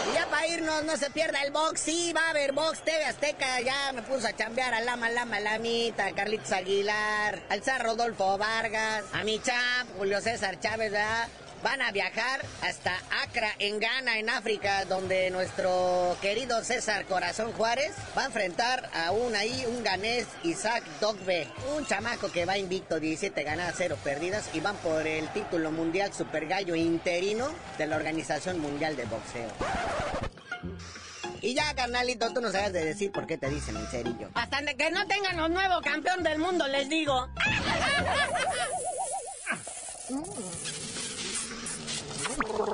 Y 0.10 0.16
ya 0.16 0.28
para 0.28 0.48
irnos, 0.48 0.84
no 0.84 0.98
se 0.98 1.10
pierda 1.12 1.42
el 1.44 1.52
box. 1.52 1.80
Sí, 1.80 2.14
va 2.14 2.28
a 2.28 2.30
haber 2.32 2.52
box. 2.52 2.84
TV 2.84 3.04
Azteca 3.06 3.62
ya 3.62 3.92
me 3.94 4.02
puso 4.02 4.28
a 4.28 4.36
chambear 4.36 4.74
a 4.74 4.82
Lama 4.82 5.10
Lama 5.10 5.40
Lamita, 5.40 6.08
a 6.08 6.12
Carlitos 6.14 6.52
Aguilar, 6.52 7.42
al 7.50 7.64
Zar 7.64 7.84
Rodolfo 7.84 8.38
Vargas, 8.38 9.06
a 9.14 9.24
mi 9.24 9.40
chap, 9.40 9.88
Julio 9.98 10.22
César 10.22 10.60
Chávez, 10.60 10.92
¿verdad? 10.92 11.28
Van 11.64 11.82
a 11.82 11.92
viajar 11.92 12.42
hasta 12.62 12.94
Accra, 13.24 13.52
en 13.60 13.80
Ghana, 13.80 14.20
en 14.20 14.30
África, 14.30 14.86
donde 14.86 15.30
nuestro 15.32 16.18
querido 16.22 16.64
César 16.64 17.06
Corazón 17.06 17.52
Juárez 17.54 17.94
va 18.18 18.24
a 18.24 18.26
enfrentar 18.26 18.90
a 18.94 19.12
un 19.12 19.36
ahí, 19.36 19.66
un 19.68 19.84
ganés, 19.84 20.28
Isaac 20.44 20.84
Dogbe, 21.00 21.48
un 21.76 21.86
chamaco 21.86 22.32
que 22.32 22.46
va 22.46 22.58
invicto, 22.58 23.00
17 23.00 23.44
ganadas, 23.44 23.76
0 23.78 23.98
perdidas, 24.04 24.50
y 24.54 24.60
van 24.60 24.76
por 24.78 25.06
el 25.06 25.28
título 25.30 25.72
mundial 25.72 26.14
super 26.14 26.48
gallo 26.48 26.76
interino 26.76 27.50
de 27.78 27.88
la 27.88 27.96
Organización 27.96 28.60
Mundial 28.60 28.96
de 28.96 29.06
Boxeo. 29.06 29.50
Y 31.42 31.54
ya, 31.54 31.74
carnalito, 31.74 32.34
tú 32.34 32.42
no 32.42 32.52
sabes 32.52 32.74
de 32.74 32.84
decir 32.84 33.12
por 33.12 33.26
qué 33.26 33.38
te 33.38 33.50
dicen 33.50 33.78
el 33.78 33.88
cerillo. 33.88 34.30
Hasta 34.34 34.62
que 34.74 34.92
no 34.92 35.08
tengan 35.08 35.38
los 35.38 35.50
nuevo 35.50 35.82
campeón 35.82 36.24
del 36.24 36.38
mundo, 36.38 36.68
les 36.68 36.90
digo. 36.90 37.30
Por 42.60 42.70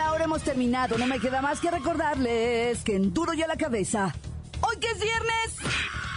ahora 0.00 0.24
hemos 0.24 0.42
terminado. 0.42 0.98
No 0.98 1.06
me 1.06 1.18
queda 1.18 1.40
más 1.40 1.60
que 1.60 1.70
recordarles 1.70 2.82
que 2.84 2.96
en 2.96 3.14
duro 3.14 3.32
y 3.32 3.42
a 3.42 3.46
la 3.46 3.56
cabeza. 3.56 4.14
Hoy 4.60 4.76
que 4.78 4.88
es 4.88 5.00
viernes. 5.00 5.56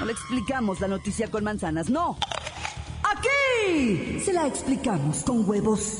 No 0.02 0.06
le 0.06 0.12
explicamos 0.12 0.82
la 0.82 0.90
noticia 0.90 1.32
con 1.32 1.46
manzanas, 1.46 1.90
no. 1.90 2.18
Aquí 3.04 4.20
se 4.20 4.34
la 4.34 4.48
explicamos 4.48 5.24
con 5.24 5.50
huevos. 5.50 6.00